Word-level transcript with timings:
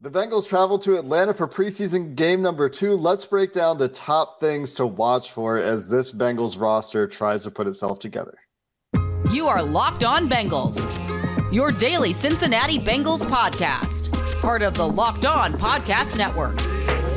The 0.00 0.12
Bengals 0.12 0.46
travel 0.46 0.78
to 0.80 0.96
Atlanta 0.96 1.34
for 1.34 1.48
preseason 1.48 2.14
game 2.14 2.40
number 2.40 2.68
two. 2.68 2.94
Let's 2.94 3.24
break 3.24 3.52
down 3.52 3.78
the 3.78 3.88
top 3.88 4.38
things 4.38 4.72
to 4.74 4.86
watch 4.86 5.32
for 5.32 5.58
as 5.58 5.90
this 5.90 6.12
Bengals 6.12 6.60
roster 6.60 7.08
tries 7.08 7.42
to 7.42 7.50
put 7.50 7.66
itself 7.66 7.98
together. 7.98 8.38
You 9.32 9.48
are 9.48 9.60
Locked 9.60 10.04
On 10.04 10.30
Bengals, 10.30 10.84
your 11.52 11.72
daily 11.72 12.12
Cincinnati 12.12 12.78
Bengals 12.78 13.26
podcast, 13.26 14.12
part 14.40 14.62
of 14.62 14.74
the 14.74 14.86
Locked 14.86 15.26
On 15.26 15.52
Podcast 15.54 16.16
Network. 16.16 16.60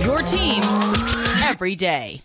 Your 0.04 0.24
team 0.24 0.64
every 1.44 1.76
day. 1.76 2.24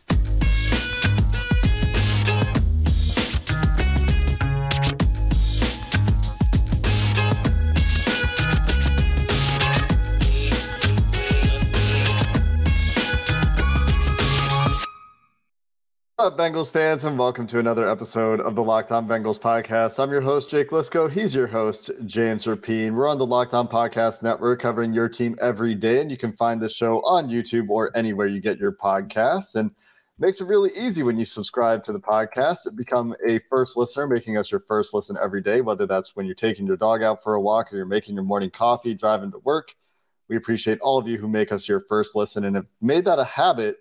Up, 16.18 16.38
Bengals 16.38 16.72
fans, 16.72 17.04
and 17.04 17.18
welcome 17.18 17.46
to 17.46 17.58
another 17.58 17.86
episode 17.86 18.40
of 18.40 18.54
the 18.54 18.62
Locked 18.62 18.90
On 18.90 19.06
Bengals 19.06 19.38
podcast. 19.38 20.02
I'm 20.02 20.10
your 20.10 20.22
host, 20.22 20.48
Jake 20.48 20.70
Liscow. 20.70 21.12
He's 21.12 21.34
your 21.34 21.46
host, 21.46 21.90
James 22.06 22.46
Rapien. 22.46 22.92
We're 22.92 23.06
on 23.06 23.18
the 23.18 23.26
Locked 23.26 23.52
On 23.52 23.68
Podcast 23.68 24.22
Network 24.22 24.62
covering 24.62 24.94
your 24.94 25.10
team 25.10 25.36
every 25.42 25.74
day, 25.74 26.00
and 26.00 26.10
you 26.10 26.16
can 26.16 26.32
find 26.32 26.58
the 26.58 26.70
show 26.70 27.02
on 27.02 27.28
YouTube 27.28 27.68
or 27.68 27.94
anywhere 27.94 28.28
you 28.28 28.40
get 28.40 28.56
your 28.56 28.72
podcasts. 28.72 29.56
And 29.56 29.70
makes 30.18 30.40
it 30.40 30.46
really 30.46 30.70
easy 30.70 31.02
when 31.02 31.18
you 31.18 31.26
subscribe 31.26 31.84
to 31.84 31.92
the 31.92 32.00
podcast 32.00 32.62
to 32.62 32.70
become 32.70 33.14
a 33.28 33.38
first 33.50 33.76
listener, 33.76 34.06
making 34.06 34.38
us 34.38 34.50
your 34.50 34.64
first 34.66 34.94
listen 34.94 35.18
every 35.22 35.42
day, 35.42 35.60
whether 35.60 35.86
that's 35.86 36.16
when 36.16 36.24
you're 36.24 36.34
taking 36.34 36.66
your 36.66 36.78
dog 36.78 37.02
out 37.02 37.22
for 37.22 37.34
a 37.34 37.40
walk 37.42 37.70
or 37.70 37.76
you're 37.76 37.84
making 37.84 38.14
your 38.14 38.24
morning 38.24 38.48
coffee, 38.48 38.94
driving 38.94 39.30
to 39.32 39.38
work. 39.40 39.74
We 40.30 40.36
appreciate 40.36 40.78
all 40.80 40.96
of 40.96 41.06
you 41.06 41.18
who 41.18 41.28
make 41.28 41.52
us 41.52 41.68
your 41.68 41.80
first 41.90 42.16
listen 42.16 42.44
and 42.44 42.56
have 42.56 42.66
made 42.80 43.04
that 43.04 43.18
a 43.18 43.24
habit 43.24 43.76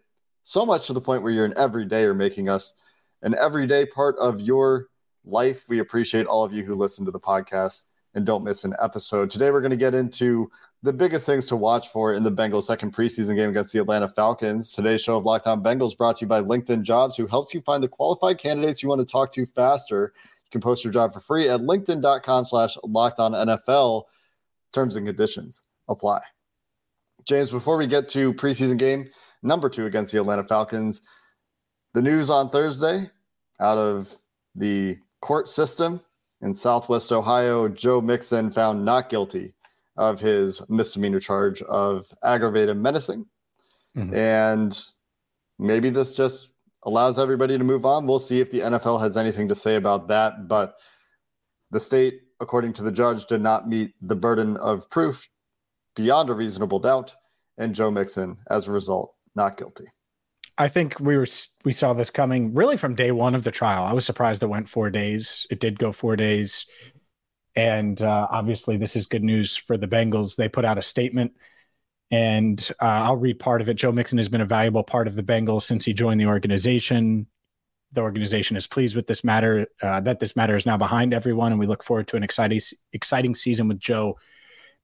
so 0.46 0.64
much 0.66 0.86
to 0.88 0.94
the 0.94 1.02
point 1.02 1.24
where 1.24 1.32
you're 1.32 1.46
an 1.46 1.54
everyday 1.58 2.04
or 2.04 2.14
making 2.14 2.50
us 2.50 2.76
an 3.24 3.36
everyday 3.36 3.86
part 3.86 4.16
of 4.20 4.40
your 4.40 4.88
life. 5.26 5.66
We 5.68 5.80
appreciate 5.80 6.28
all 6.28 6.44
of 6.44 6.54
you 6.54 6.64
who 6.64 6.76
listen 6.76 7.04
to 7.06 7.12
the 7.12 7.20
podcast 7.20 7.86
and 8.14 8.26
don't 8.26 8.44
miss 8.44 8.64
an 8.64 8.76
episode. 8.82 9.32
Today, 9.32 9.50
we're 9.50 9.60
going 9.60 9.72
to 9.72 9.78
get 9.78 9.96
into 9.96 10.50
the 10.84 10.94
biggest 10.94 11.26
things 11.26 11.48
to 11.48 11.56
watch 11.56 11.90
for 11.90 12.14
in 12.14 12.22
the 12.22 12.32
Bengals' 12.32 12.64
second 12.64 12.94
preseason 12.94 13.36
game 13.36 13.50
against 13.50 13.74
the 13.74 13.80
Atlanta 13.80 14.08
Falcons. 14.08 14.72
Today's 14.72 15.02
show 15.02 15.18
of 15.18 15.26
Locked 15.26 15.48
On 15.48 15.64
Bengals 15.64 15.98
brought 15.98 16.18
to 16.18 16.26
you 16.26 16.28
by 16.28 16.42
LinkedIn 16.42 16.84
Jobs, 16.84 17.18
who 17.18 17.26
helps 17.26 17.52
you 17.52 17.60
find 17.62 17.84
the 17.84 17.88
qualified 17.88 18.38
candidates 18.38 18.84
you 18.84 18.90
want 18.90 19.02
to 19.02 19.06
talk 19.06 19.32
to 19.34 19.48
faster. 19.48 20.14
You 20.16 20.50
can 20.52 20.62
post 20.62 20.84
your 20.84 20.94
job 20.94 21.12
for 21.12 21.22
free 21.22 21.50
at 21.50 21.62
linkedin.com 21.62 22.46
slash 22.46 22.78
NFL. 22.78 24.04
Terms 24.74 24.96
and 24.96 25.08
conditions 25.08 25.64
apply. 25.90 26.22
James, 27.26 27.50
before 27.50 27.78
we 27.78 27.88
get 27.88 28.08
to 28.10 28.32
preseason 28.36 28.78
game, 28.78 29.10
number 29.46 29.70
two 29.70 29.86
against 29.86 30.12
the 30.12 30.20
Atlanta 30.20 30.44
Falcons. 30.44 31.02
The 31.94 32.02
news 32.02 32.30
on 32.30 32.50
Thursday 32.50 33.10
out 33.62 33.78
of 33.78 34.18
the 34.56 34.98
court 35.22 35.48
system 35.50 36.02
in 36.42 36.54
Southwest 36.54 37.12
Ohio, 37.12 37.68
Joe 37.70 38.02
Mixon 38.02 38.52
found 38.52 38.84
not 38.84 39.10
guilty 39.10 39.54
of 39.98 40.20
his 40.20 40.70
misdemeanor 40.70 41.20
charge 41.20 41.62
of 41.64 42.06
aggravated 42.24 42.78
menacing. 42.78 43.26
Mm-hmm. 43.96 44.14
And 44.14 44.82
maybe 45.58 45.90
this 45.90 46.14
just 46.14 46.50
allows 46.84 47.18
everybody 47.18 47.58
to 47.58 47.64
move 47.64 47.86
on. 47.86 48.06
We'll 48.06 48.20
see 48.20 48.40
if 48.42 48.52
the 48.52 48.60
NFL 48.60 49.00
has 49.02 49.18
anything 49.18 49.48
to 49.48 49.56
say 49.56 49.76
about 49.76 50.08
that. 50.10 50.48
But 50.48 50.76
the 51.72 51.80
state, 51.80 52.22
according 52.40 52.74
to 52.74 52.84
the 52.84 52.92
judge, 52.92 53.26
did 53.26 53.42
not 53.42 53.68
meet 53.68 53.94
the 54.02 54.16
burden 54.16 54.58
of 54.58 54.90
proof 54.90 55.28
beyond 55.96 56.30
a 56.30 56.34
reasonable 56.34 56.80
doubt. 56.80 57.16
And 57.58 57.74
Joe 57.74 57.90
Mixon, 57.90 58.38
as 58.50 58.68
a 58.68 58.72
result, 58.72 59.15
not 59.36 59.58
guilty. 59.58 59.86
I 60.58 60.70
think 60.70 61.00
we 61.00 61.18
were 61.18 61.28
we 61.66 61.72
saw 61.72 61.94
this 61.94 62.10
coming 62.10 62.54
really 62.54 62.78
from 62.78 62.96
day 62.96 63.12
one 63.12 63.36
of 63.36 63.44
the 63.44 63.52
trial. 63.52 63.84
I 63.84 63.94
was 63.94 64.06
surprised 64.06 64.42
it 64.42 64.48
went 64.48 64.70
four 64.70 64.90
days. 64.90 65.46
It 65.50 65.60
did 65.60 65.78
go 65.78 65.92
four 65.92 66.16
days, 66.16 66.66
and 67.56 68.02
uh, 68.02 68.28
obviously 68.30 68.78
this 68.78 68.96
is 68.96 69.08
good 69.08 69.24
news 69.24 69.58
for 69.58 69.78
the 69.78 69.88
Bengals. 69.88 70.36
They 70.36 70.48
put 70.48 70.64
out 70.64 70.78
a 70.78 70.82
statement, 70.82 71.34
and 72.10 72.72
uh, 72.82 72.86
I'll 72.86 73.18
read 73.18 73.40
part 73.40 73.62
of 73.62 73.68
it. 73.68 73.74
Joe 73.74 73.92
Mixon 73.92 74.18
has 74.18 74.30
been 74.30 74.42
a 74.42 74.46
valuable 74.46 74.84
part 74.84 75.08
of 75.08 75.16
the 75.16 75.24
Bengals 75.24 75.64
since 75.64 75.84
he 75.84 75.94
joined 75.94 76.22
the 76.22 76.28
organization. 76.28 77.28
The 77.92 78.02
organization 78.02 78.56
is 78.56 78.68
pleased 78.68 78.96
with 78.96 79.08
this 79.08 79.26
matter. 79.26 79.68
Uh, 79.82 80.00
that 80.02 80.20
this 80.20 80.38
matter 80.38 80.56
is 80.56 80.66
now 80.66 80.78
behind 80.78 81.14
everyone, 81.14 81.52
and 81.52 81.60
we 81.60 81.68
look 81.68 81.84
forward 81.84 82.08
to 82.10 82.16
an 82.16 82.24
exciting 82.24 82.62
exciting 82.94 83.36
season 83.36 83.68
with 83.68 83.80
Joe 83.80 84.18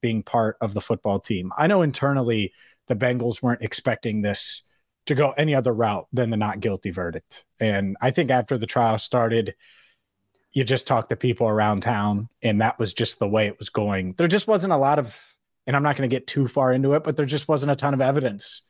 being 0.01 0.21
part 0.21 0.57
of 0.59 0.73
the 0.73 0.81
football 0.81 1.19
team. 1.19 1.51
I 1.57 1.67
know 1.67 1.81
internally 1.81 2.53
the 2.91 3.05
Bengals 3.05 3.41
weren't 3.41 3.61
expecting 3.61 4.21
this 4.21 4.63
to 5.05 5.15
go 5.15 5.31
any 5.31 5.55
other 5.55 5.73
route 5.73 6.07
than 6.11 6.29
the 6.29 6.37
not 6.37 6.59
guilty 6.59 6.91
verdict. 6.91 7.45
And 7.59 7.95
I 8.01 8.11
think 8.11 8.29
after 8.29 8.57
the 8.57 8.67
trial 8.67 8.97
started, 8.97 9.55
you 10.51 10.65
just 10.65 10.85
talked 10.85 11.09
to 11.09 11.15
people 11.15 11.47
around 11.47 11.81
town, 11.81 12.27
and 12.41 12.59
that 12.59 12.77
was 12.77 12.93
just 12.93 13.17
the 13.17 13.29
way 13.29 13.47
it 13.47 13.57
was 13.57 13.69
going. 13.69 14.13
There 14.17 14.27
just 14.27 14.47
wasn't 14.47 14.73
a 14.73 14.77
lot 14.77 14.99
of, 14.99 15.17
and 15.65 15.75
I'm 15.75 15.83
not 15.83 15.95
going 15.95 16.09
to 16.09 16.13
get 16.13 16.27
too 16.27 16.47
far 16.47 16.73
into 16.73 16.93
it, 16.93 17.03
but 17.03 17.15
there 17.15 17.25
just 17.25 17.47
wasn't 17.47 17.71
a 17.71 17.75
ton 17.75 17.93
of 17.93 18.01
evidence. 18.01 18.63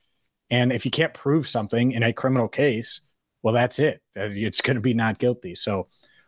And 0.51 0.71
if 0.71 0.85
you 0.85 0.91
can't 0.91 1.13
prove 1.13 1.47
something 1.47 1.91
in 1.91 2.03
a 2.03 2.13
criminal 2.13 2.47
case, 2.47 3.01
well, 3.41 3.55
that's 3.55 3.79
it. 3.79 4.01
It's 4.15 4.61
going 4.61 4.75
to 4.75 4.81
be 4.81 4.93
not 4.93 5.17
guilty. 5.17 5.55
So 5.55 5.87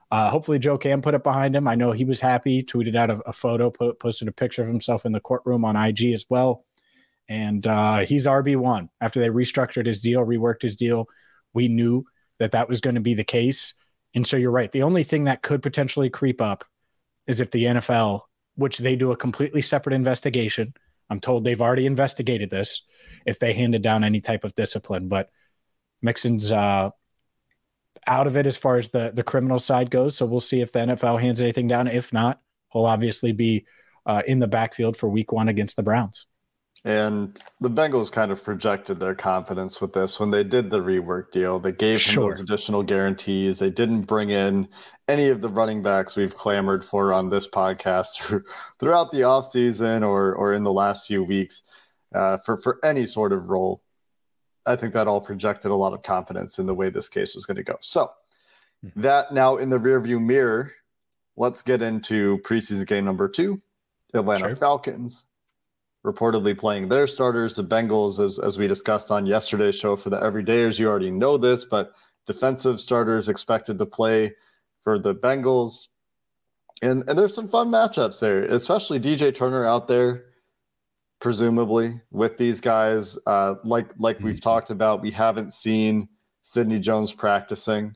uh, 0.10 0.32
hopefully 0.32 0.58
Joe 0.58 0.80
can 0.80 1.04
put 1.04 1.14
it 1.14 1.24
behind 1.24 1.56
him. 1.56 1.68
I 1.68 1.76
know 1.76 1.92
he 1.92 2.06
was 2.06 2.20
happy, 2.20 2.64
tweeted 2.64 2.96
out 2.96 3.12
a, 3.12 3.20
a 3.28 3.34
photo, 3.34 3.70
put, 3.70 4.00
posted 4.00 4.28
a 4.28 4.32
picture 4.32 4.64
of 4.64 4.68
himself 4.68 5.06
in 5.06 5.12
the 5.12 5.20
courtroom 5.20 5.64
on 5.64 5.76
IG 5.76 6.06
as 6.14 6.26
well 6.28 6.66
and 7.30 7.66
uh, 7.66 8.00
he's 8.00 8.28
RB 8.28 8.56
one. 8.56 8.90
After 9.02 9.20
they 9.20 9.30
restructured 9.30 9.86
his 9.86 10.02
deal, 10.02 10.22
reworked 10.26 10.62
his 10.62 10.76
deal, 10.76 11.08
we 11.54 11.68
knew 11.68 12.06
that 12.40 12.52
that 12.52 12.70
was 12.70 12.82
going 12.82 12.96
to 12.96 13.02
be 13.02 13.14
the 13.14 13.24
case. 13.24 13.74
And 14.16 14.26
so 14.26 14.38
you're 14.38 14.52
right. 14.52 14.72
The 14.72 14.84
only 14.84 15.04
thing 15.04 15.26
that 15.26 15.42
could 15.42 15.62
potentially 15.62 16.10
creep 16.10 16.42
up 16.42 16.66
is 17.28 17.40
if 17.40 17.52
the 17.52 17.64
NFL, 17.64 18.22
which 18.56 18.78
they 18.78 18.96
do 18.96 19.12
a 19.12 19.18
completely 19.18 19.62
separate 19.62 19.94
investigation, 19.94 20.74
I'm 21.10 21.20
told 21.20 21.44
they've 21.44 21.62
already 21.62 21.86
investigated 21.86 22.50
this, 22.50 22.84
if 23.26 23.40
they 23.40 23.54
handed 23.54 23.82
down 23.82 24.04
any 24.04 24.22
type 24.22 24.44
of 24.44 24.56
discipline. 24.56 25.08
But 25.08 25.30
Mixon's 26.02 26.52
uh, 26.52 26.90
out 28.08 28.28
of 28.28 28.38
it 28.38 28.46
as 28.46 28.58
far 28.58 28.78
as 28.78 28.90
the 28.90 29.12
the 29.14 29.24
criminal 29.24 29.60
side 29.60 29.90
goes. 29.90 30.18
So 30.18 30.26
we'll 30.26 30.42
see 30.42 30.62
if 30.62 30.72
the 30.72 30.80
NFL 30.80 31.22
hands 31.22 31.42
anything 31.42 31.68
down. 31.68 31.88
If 31.88 32.12
not, 32.14 32.42
he'll 32.72 32.86
obviously 32.86 33.32
be 33.32 33.66
uh, 34.06 34.22
in 34.26 34.40
the 34.40 34.48
backfield 34.48 34.98
for 34.98 35.08
Week 35.10 35.32
One 35.32 35.50
against 35.50 35.76
the 35.76 35.84
Browns. 35.84 36.26
And 36.86 37.40
the 37.62 37.70
Bengals 37.70 38.12
kind 38.12 38.30
of 38.30 38.44
projected 38.44 39.00
their 39.00 39.16
confidence 39.16 39.80
with 39.80 39.94
this 39.94 40.20
when 40.20 40.32
they 40.32 40.44
did 40.44 40.70
the 40.70 40.82
rework 40.82 41.32
deal. 41.32 41.58
They 41.58 41.72
gave 41.72 42.04
him 42.04 42.24
those 42.24 42.42
additional 42.42 42.84
guarantees. 42.84 43.58
They 43.58 43.70
didn't 43.70 44.02
bring 44.02 44.32
in 44.32 44.68
any 45.08 45.30
of 45.30 45.40
the 45.40 45.48
running 45.48 45.82
backs 45.82 46.18
we've 46.18 46.36
clamored 46.36 46.84
for 46.84 47.14
on 47.14 47.30
this 47.30 47.48
podcast 47.48 48.44
throughout 48.80 49.12
the 49.12 49.22
offseason 49.22 50.06
or 50.06 50.36
or 50.36 50.54
in 50.54 50.64
the 50.64 50.74
last 50.74 51.08
few 51.08 51.24
weeks 51.24 51.62
uh, 52.14 52.40
for, 52.40 52.60
for 52.62 52.80
any 52.84 53.06
sort 53.06 53.32
of 53.32 53.50
role. 53.50 53.82
I 54.66 54.76
think 54.76 54.94
that 54.94 55.08
all 55.08 55.22
projected 55.22 55.72
a 55.72 55.76
lot 55.76 55.94
of 55.94 56.04
confidence 56.04 56.60
in 56.60 56.66
the 56.66 56.76
way 56.76 56.90
this 56.90 57.08
case 57.08 57.34
was 57.34 57.46
going 57.46 57.58
to 57.58 57.64
go. 57.64 57.78
So 57.80 58.12
mm-hmm. 58.86 59.02
that 59.02 59.34
now 59.34 59.56
in 59.56 59.70
the 59.70 59.80
rearview 59.80 60.22
mirror, 60.22 60.74
let's 61.38 61.62
get 61.62 61.82
into 61.82 62.40
preseason 62.40 62.88
game 62.88 63.06
number 63.06 63.30
two, 63.30 63.62
Atlanta 64.14 64.50
sure. 64.50 64.58
Falcons 64.58 65.24
reportedly 66.06 66.58
playing 66.58 66.90
their 66.90 67.08
starters. 67.08 67.56
The 67.56 67.64
Bengals, 67.64 68.24
as, 68.24 68.40
as 68.40 68.58
we 68.58 68.68
discussed 68.68 69.12
on 69.12 69.26
yesterday's 69.26 69.76
show 69.76 69.96
for 69.96 70.10
the 70.10 70.20
everydayers, 70.20 70.78
you 70.78 70.88
already 70.88 71.12
know 71.12 71.38
this, 71.38 71.66
but 71.66 71.94
defensive 72.28 72.80
starters 72.80 73.30
expected 73.30 73.78
to 73.78 73.86
play 73.86 74.34
for 74.84 75.00
the 75.00 75.16
Bengals. 75.16 75.88
And, 76.82 77.08
and 77.08 77.18
there's 77.18 77.34
some 77.34 77.48
fun 77.48 77.70
matchups 77.70 78.20
there, 78.20 78.44
especially 78.44 79.00
DJ 79.00 79.34
Turner 79.34 79.66
out 79.66 79.88
there, 79.88 80.26
presumably 81.22 82.02
with 82.12 82.38
these 82.38 82.60
guys. 82.60 83.18
Uh, 83.26 83.56
like 83.64 83.88
like 83.98 84.20
we've 84.20 84.36
mm-hmm. 84.36 84.42
talked 84.42 84.70
about, 84.70 85.02
we 85.02 85.12
haven't 85.12 85.54
seen 85.54 86.10
Sidney 86.42 86.80
Jones 86.80 87.14
practicing 87.14 87.96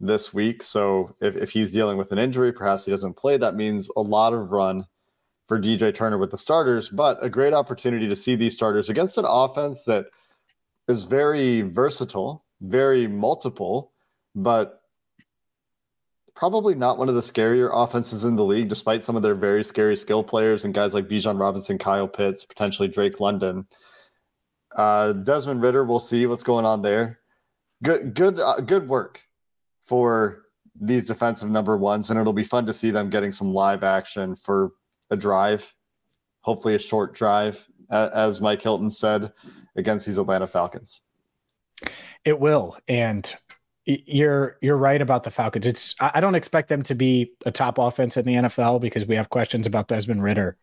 this 0.00 0.34
week. 0.34 0.62
So 0.62 1.16
if, 1.20 1.36
if 1.36 1.50
he's 1.50 1.72
dealing 1.72 1.96
with 1.96 2.12
an 2.12 2.18
injury, 2.18 2.52
perhaps 2.52 2.84
he 2.84 2.90
doesn't 2.90 3.16
play. 3.16 3.38
That 3.38 3.56
means 3.56 3.90
a 3.96 4.02
lot 4.02 4.34
of 4.34 4.50
run 4.50 4.84
for 5.48 5.58
DJ 5.58 5.94
Turner 5.94 6.18
with 6.18 6.30
the 6.30 6.38
starters, 6.38 6.90
but 6.90 7.18
a 7.22 7.30
great 7.30 7.54
opportunity 7.54 8.06
to 8.06 8.14
see 8.14 8.36
these 8.36 8.52
starters 8.52 8.90
against 8.90 9.16
an 9.16 9.24
offense 9.26 9.84
that 9.84 10.06
is 10.86 11.04
very 11.04 11.62
versatile, 11.62 12.44
very 12.60 13.06
multiple, 13.06 13.92
but 14.34 14.82
probably 16.36 16.74
not 16.74 16.98
one 16.98 17.08
of 17.08 17.14
the 17.14 17.20
scarier 17.20 17.70
offenses 17.72 18.26
in 18.26 18.36
the 18.36 18.44
league, 18.44 18.68
despite 18.68 19.02
some 19.02 19.16
of 19.16 19.22
their 19.22 19.34
very 19.34 19.64
scary 19.64 19.96
skill 19.96 20.22
players 20.22 20.64
and 20.64 20.74
guys 20.74 20.92
like 20.92 21.08
Bijan 21.08 21.40
Robinson, 21.40 21.78
Kyle 21.78 22.06
Pitts, 22.06 22.44
potentially 22.44 22.86
Drake 22.86 23.18
London. 23.18 23.66
Uh, 24.76 25.14
Desmond 25.14 25.62
Ridder, 25.62 25.84
we'll 25.84 25.98
see 25.98 26.26
what's 26.26 26.42
going 26.42 26.66
on 26.66 26.82
there. 26.82 27.20
Good, 27.82 28.14
good, 28.14 28.38
uh, 28.38 28.60
good 28.60 28.86
work 28.86 29.20
for 29.86 30.42
these 30.80 31.06
defensive 31.06 31.50
number 31.50 31.76
ones, 31.76 32.10
and 32.10 32.20
it'll 32.20 32.32
be 32.32 32.44
fun 32.44 32.66
to 32.66 32.72
see 32.72 32.90
them 32.90 33.08
getting 33.08 33.32
some 33.32 33.52
live 33.52 33.82
action 33.82 34.36
for 34.36 34.72
a 35.10 35.16
drive, 35.16 35.74
hopefully 36.40 36.74
a 36.74 36.78
short 36.78 37.14
drive, 37.14 37.66
as 37.90 38.40
Mike 38.40 38.62
Hilton 38.62 38.90
said, 38.90 39.32
against 39.76 40.06
these 40.06 40.18
Atlanta 40.18 40.46
Falcons. 40.46 41.00
It 42.24 42.38
will, 42.38 42.76
and 42.88 43.34
you're 43.84 44.58
you're 44.60 44.76
right 44.76 45.00
about 45.00 45.24
the 45.24 45.30
Falcons. 45.30 45.66
It's 45.66 45.94
I 46.00 46.20
don't 46.20 46.34
expect 46.34 46.68
them 46.68 46.82
to 46.84 46.94
be 46.94 47.32
a 47.46 47.50
top 47.50 47.78
offense 47.78 48.16
in 48.16 48.26
the 48.26 48.34
NFL 48.34 48.80
because 48.80 49.06
we 49.06 49.16
have 49.16 49.30
questions 49.30 49.66
about 49.66 49.88
Desmond 49.88 50.22
Ridder, 50.22 50.58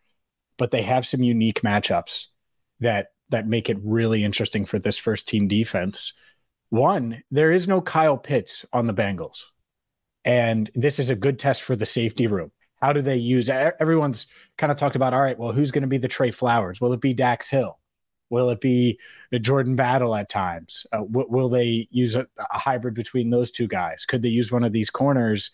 but 0.58 0.72
they 0.72 0.84
have 0.84 1.08
some 1.08 1.24
unique 1.24 1.62
matchups 1.62 2.28
that 2.82 3.08
that 3.30 3.48
make 3.48 3.70
it 3.70 3.78
really 3.84 4.24
interesting 4.24 4.66
for 4.66 4.78
this 4.78 4.98
first 4.98 5.28
team 5.28 5.48
defense. 5.48 6.14
One, 6.70 7.24
there 7.32 7.52
is 7.52 7.68
no 7.68 7.82
Kyle 7.82 8.18
Pitts 8.18 8.66
on 8.74 8.86
the 8.86 8.94
Bengals. 8.94 9.44
And 10.24 10.70
this 10.74 11.00
is 11.00 11.10
a 11.10 11.16
good 11.16 11.38
test 11.38 11.62
for 11.62 11.76
the 11.76 11.86
safety 11.86 12.28
room. 12.28 12.52
How 12.82 12.94
do 12.94 13.02
they 13.02 13.18
use 13.18 13.50
everyone's 13.50 14.28
kind 14.58 14.72
of 14.72 14.78
talked 14.78 14.96
about 14.96 15.14
all 15.14 15.22
right, 15.22 15.38
well, 15.38 15.52
who's 15.52 15.72
going 15.72 15.84
to 15.84 15.88
be 15.88 15.98
the 15.98 16.08
Trey 16.08 16.32
Flowers? 16.32 16.82
Will 16.82 16.94
it 16.94 17.02
be 17.02 17.14
Dax 17.14 17.50
Hill? 17.50 17.80
Will 18.30 18.50
it 18.50 18.60
be 18.60 19.00
a 19.32 19.40
Jordan 19.40 19.76
Battle 19.76 20.16
at 20.16 20.30
times? 20.30 20.86
Uh, 20.92 21.00
w- 21.00 21.28
will 21.30 21.50
they 21.50 21.88
use 21.92 22.16
a, 22.16 22.28
a, 22.38 22.58
hybrid 22.58 22.94
between 22.94 23.30
those 23.30 23.52
two 23.52 23.68
guys? 23.68 24.04
Could 24.04 24.24
they 24.24 24.30
use 24.30 24.52
one 24.52 24.64
of 24.64 24.74
these 24.74 24.90
corners? 24.90 25.52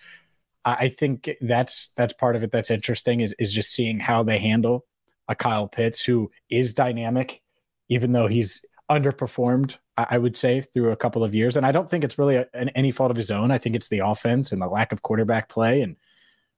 I 0.64 0.90
think 0.90 1.30
that's 1.42 1.88
that's 1.98 2.14
part 2.14 2.36
of 2.36 2.44
it 2.44 2.52
that's 2.52 2.70
interesting 2.70 3.22
is 3.22 3.34
is 3.40 3.52
just 3.52 3.72
seeing 3.72 4.00
how 4.00 4.22
they 4.22 4.38
handle 4.38 4.86
a 5.28 5.36
Kyle 5.36 5.68
Pitts 5.68 6.04
who 6.04 6.30
is 6.50 6.74
dynamic, 6.74 7.42
even 7.90 8.12
though 8.12 8.28
he's 8.28 8.64
underperformed, 8.92 9.78
I 9.98 10.18
would 10.18 10.38
say, 10.38 10.62
through 10.62 10.92
a 10.92 10.98
couple 10.98 11.24
of 11.24 11.34
years. 11.34 11.56
And 11.58 11.66
I 11.66 11.72
don't 11.72 11.90
think 11.90 12.04
it's 12.04 12.20
really 12.20 12.36
a, 12.36 12.46
an, 12.54 12.70
any 12.70 12.92
fault 12.92 13.10
of 13.10 13.18
his 13.18 13.32
own. 13.32 13.50
I 13.50 13.58
think 13.58 13.76
it's 13.76 13.90
the 13.90 14.06
offense 14.06 14.52
and 14.52 14.62
the 14.62 14.68
lack 14.68 14.92
of 14.92 15.02
quarterback 15.02 15.50
play 15.50 15.82
and 15.82 15.96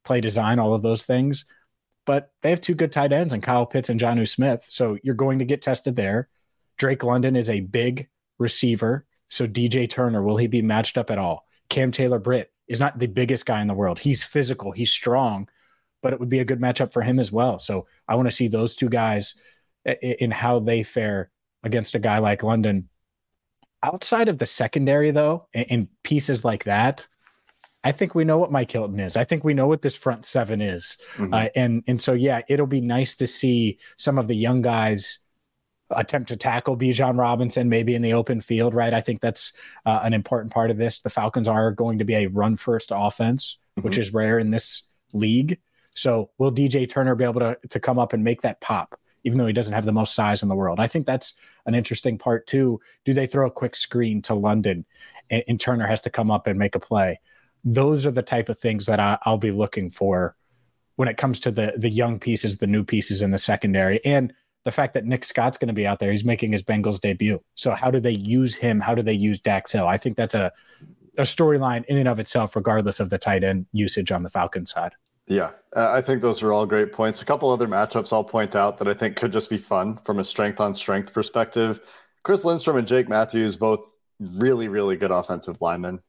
play 0.04 0.22
design, 0.22 0.60
all 0.60 0.74
of 0.74 0.82
those 0.82 1.04
things. 1.04 1.46
But 2.06 2.32
they 2.42 2.50
have 2.50 2.62
two 2.62 2.76
good 2.76 2.92
tight 2.92 3.14
ends 3.14 3.34
and 3.34 3.42
Kyle 3.42 3.66
Pitts 3.66 3.90
and 3.90 4.00
Jonnu 4.00 4.28
Smith. 4.28 4.66
So 4.68 4.98
you're 5.04 5.16
going 5.16 5.40
to 5.40 5.46
get 5.46 5.62
tested 5.62 5.96
there. 5.96 6.28
Drake 6.78 7.04
London 7.04 7.36
is 7.36 7.50
a 7.50 7.62
big 7.62 8.10
receiver. 8.40 9.06
So 9.30 9.48
DJ 9.48 9.90
Turner, 9.90 10.22
will 10.22 10.38
he 10.38 10.48
be 10.48 10.62
matched 10.62 10.98
up 10.98 11.10
at 11.10 11.18
all? 11.18 11.48
Cam 11.70 11.92
Taylor 11.92 12.20
Britt 12.20 12.52
is 12.68 12.80
not 12.80 13.00
the 13.00 13.08
biggest 13.08 13.46
guy 13.46 13.62
in 13.62 13.68
the 13.68 13.74
world. 13.74 14.00
He's 14.00 14.24
physical, 14.24 14.72
he's 14.72 14.92
strong, 14.92 15.48
but 16.02 16.14
it 16.14 16.20
would 16.20 16.30
be 16.30 16.40
a 16.40 16.46
good 16.46 16.60
matchup 16.60 16.94
for 16.94 17.02
him 17.02 17.20
as 17.20 17.32
well. 17.32 17.60
So 17.60 17.88
I 18.08 18.16
want 18.16 18.28
to 18.30 18.36
see 18.36 18.48
those 18.48 18.76
two 18.76 18.90
guys 18.90 19.36
in 20.02 20.32
how 20.32 20.60
they 20.60 20.84
fare 20.84 21.32
against 21.64 21.96
a 21.96 22.00
guy 22.00 22.20
like 22.20 22.44
London. 22.44 22.90
Outside 23.82 24.30
of 24.30 24.38
the 24.38 24.46
secondary, 24.46 25.12
though, 25.12 25.48
in 25.54 25.90
pieces 26.04 26.46
like 26.46 26.66
that, 26.66 27.08
I 27.84 27.92
think 27.92 28.16
we 28.16 28.24
know 28.24 28.38
what 28.38 28.52
Mike 28.52 28.72
Hilton 28.72 29.00
is. 29.00 29.18
I 29.18 29.24
think 29.24 29.44
we 29.44 29.54
know 29.54 29.68
what 29.68 29.82
this 29.82 29.96
front 29.96 30.26
seven 30.26 30.62
is, 30.62 30.98
mm-hmm. 31.16 31.34
uh, 31.34 31.48
and 31.56 31.84
and 31.88 32.02
so 32.02 32.14
yeah, 32.14 32.42
it'll 32.48 32.68
be 32.68 32.82
nice 32.82 33.16
to 33.16 33.28
see 33.28 33.78
some 33.98 34.18
of 34.18 34.28
the 34.28 34.36
young 34.36 34.62
guys 34.62 35.20
attempt 35.92 36.30
to 36.30 36.38
tackle 36.38 36.78
Bijan 36.78 37.20
Robinson 37.20 37.70
maybe 37.70 37.94
in 37.94 38.02
the 38.02 38.14
open 38.14 38.42
field. 38.42 38.74
Right, 38.74 38.94
I 38.94 39.02
think 39.02 39.22
that's 39.22 39.54
uh, 39.86 40.00
an 40.04 40.14
important 40.14 40.54
part 40.54 40.72
of 40.72 40.78
this. 40.78 41.02
The 41.02 41.10
Falcons 41.10 41.48
are 41.48 41.72
going 41.72 42.00
to 42.00 42.06
be 42.06 42.16
a 42.16 42.28
run 42.28 42.56
first 42.56 42.92
offense, 42.94 43.58
mm-hmm. 43.78 43.86
which 43.86 43.98
is 43.98 44.14
rare 44.14 44.40
in 44.40 44.52
this 44.52 44.84
league. 45.14 45.60
So 45.94 46.32
will 46.38 46.52
DJ 46.52 46.90
Turner 46.90 47.16
be 47.16 47.26
able 47.26 47.42
to 47.42 47.58
to 47.70 47.80
come 47.80 48.00
up 48.00 48.14
and 48.14 48.24
make 48.24 48.42
that 48.44 48.62
pop? 48.62 48.98
even 49.24 49.38
though 49.38 49.48
he 49.48 49.54
doesn't 49.54 49.74
have 49.74 49.86
the 49.86 49.94
most 49.94 50.16
size 50.16 50.44
in 50.44 50.50
the 50.50 50.56
world. 50.56 50.80
I 50.80 50.88
think 50.88 51.06
that's 51.06 51.34
an 51.66 51.76
interesting 51.76 52.18
part 52.18 52.46
too. 52.46 52.80
Do 53.06 53.14
they 53.14 53.28
throw 53.28 53.48
a 53.48 53.52
quick 53.52 53.76
screen 53.76 54.22
to 54.24 54.34
London 54.34 54.86
and, 55.30 55.44
and 55.48 55.60
Turner 55.60 55.88
has 55.88 56.02
to 56.02 56.10
come 56.10 56.30
up 56.30 56.48
and 56.48 56.60
make 56.60 56.76
a 56.76 56.80
play? 56.80 57.20
Those 57.64 58.06
are 58.06 58.12
the 58.12 58.22
type 58.22 58.50
of 58.50 58.58
things 58.58 58.86
that 58.88 59.00
I, 59.00 59.18
I'll 59.24 59.38
be 59.38 59.52
looking 59.52 59.90
for 59.90 60.36
when 60.96 61.08
it 61.08 61.18
comes 61.18 61.40
to 61.42 61.52
the 61.52 61.74
the 61.78 61.90
young 61.90 62.20
pieces, 62.20 62.58
the 62.58 62.68
new 62.68 62.84
pieces 62.84 63.22
in 63.22 63.32
the 63.32 63.40
secondary, 63.40 64.04
and 64.06 64.34
the 64.64 64.72
fact 64.72 64.94
that 64.94 65.06
Nick 65.06 65.26
Scott's 65.26 65.58
going 65.58 65.68
to 65.68 65.74
be 65.74 65.88
out 65.88 66.00
there. 66.00 66.12
He's 66.12 66.26
making 66.26 66.52
his 66.52 66.64
Bengals 66.64 67.02
debut. 67.02 67.42
So 67.56 67.72
how 67.72 67.92
do 67.92 68.00
they 68.00 68.12
use 68.12 68.56
him? 68.56 68.80
How 68.80 68.96
do 68.96 69.02
they 69.02 69.14
use 69.14 69.40
Dax 69.40 69.72
Hill? 69.72 69.88
I 69.88 69.98
think 69.98 70.16
that's 70.16 70.36
a 70.36 70.52
a 71.18 71.24
storyline 71.24 71.86
in 71.86 71.98
and 71.98 72.08
of 72.08 72.20
itself, 72.20 72.56
regardless 72.56 73.00
of 73.00 73.10
the 73.10 73.18
tight 73.18 73.44
end 73.44 73.66
usage 73.72 74.12
on 74.12 74.24
the 74.24 74.30
Falcon 74.30 74.66
side. 74.66 74.94
Yeah, 75.28 75.52
uh, 75.76 75.92
I 75.92 76.02
think 76.02 76.22
those 76.22 76.44
are 76.44 76.52
all 76.52 76.66
great 76.66 76.92
points. 76.92 77.22
A 77.22 77.26
couple 77.26 77.50
other 77.50 77.68
matchups 77.68 78.12
I'll 78.12 78.24
point 78.24 78.56
out 78.56 78.78
that 78.78 78.88
I 78.88 78.94
think 78.94 79.16
could 79.16 79.32
just 79.32 79.50
be 79.50 79.58
fun 79.58 80.00
from 80.04 80.20
a 80.20 80.26
strength 80.26 80.60
on 80.60 80.76
strength 80.76 81.14
perspective. 81.14 81.80
Chris 82.24 82.44
Lindstrom 82.44 82.78
and 82.78 82.88
Jake 82.88 83.08
Matthews, 83.08 83.56
both 83.56 83.86
really, 84.20 84.68
really 84.68 84.98
good 84.98 85.12
offensive 85.12 85.58
linemen. 85.62 86.02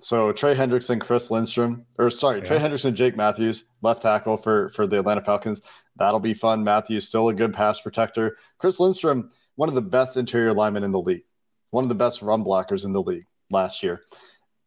So 0.00 0.32
Trey 0.32 0.54
Hendrickson, 0.54 1.00
Chris 1.00 1.30
Lindstrom, 1.30 1.84
or 1.98 2.10
sorry, 2.10 2.38
yeah. 2.38 2.44
Trey 2.44 2.58
Hendrickson, 2.58 2.94
Jake 2.94 3.16
Matthews, 3.16 3.64
left 3.82 4.02
tackle 4.02 4.36
for 4.36 4.70
for 4.70 4.86
the 4.86 5.00
Atlanta 5.00 5.22
Falcons. 5.22 5.62
That'll 5.96 6.20
be 6.20 6.34
fun. 6.34 6.64
Matthews 6.64 7.06
still 7.08 7.28
a 7.28 7.34
good 7.34 7.52
pass 7.52 7.80
protector. 7.80 8.36
Chris 8.58 8.80
Lindstrom, 8.80 9.30
one 9.56 9.68
of 9.68 9.74
the 9.74 9.82
best 9.82 10.16
interior 10.16 10.52
linemen 10.52 10.84
in 10.84 10.92
the 10.92 11.00
league, 11.00 11.24
one 11.70 11.84
of 11.84 11.88
the 11.88 11.94
best 11.94 12.22
run 12.22 12.44
blockers 12.44 12.84
in 12.84 12.92
the 12.92 13.02
league 13.02 13.26
last 13.50 13.82
year 13.82 14.02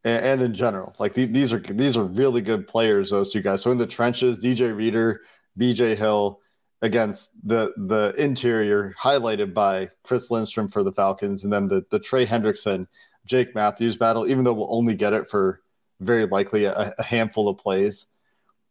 and, 0.03 0.25
and 0.25 0.41
in 0.41 0.53
general. 0.53 0.95
Like 1.00 1.13
the, 1.13 1.25
these 1.25 1.51
are 1.51 1.59
these 1.59 1.97
are 1.97 2.03
really 2.03 2.41
good 2.41 2.68
players. 2.68 3.09
Those 3.09 3.31
two 3.31 3.41
guys. 3.41 3.62
So 3.62 3.71
in 3.71 3.77
the 3.77 3.88
trenches, 3.88 4.39
DJ 4.39 4.75
Reader, 4.75 5.21
BJ 5.59 5.97
Hill 5.97 6.39
against 6.81 7.31
the 7.47 7.74
the 7.77 8.13
interior, 8.18 8.94
highlighted 9.01 9.53
by 9.53 9.89
Chris 10.03 10.29
Lindstrom 10.29 10.69
for 10.69 10.83
the 10.83 10.91
Falcons, 10.91 11.44
and 11.44 11.53
then 11.53 11.68
the 11.68 11.86
the 11.89 12.00
Trey 12.00 12.25
Hendrickson, 12.25 12.88
Jake 13.25 13.56
Matthews 13.56 13.96
battle. 13.96 14.28
Even 14.28 14.44
though 14.44 14.54
we'll 14.54 14.75
only 14.75 14.96
get 14.96 15.14
it 15.14 15.30
for 15.30 15.62
very 16.00 16.25
likely 16.25 16.66
a, 16.66 16.94
a 16.98 17.04
handful 17.04 17.48
of 17.50 17.58
plays, 17.58 18.08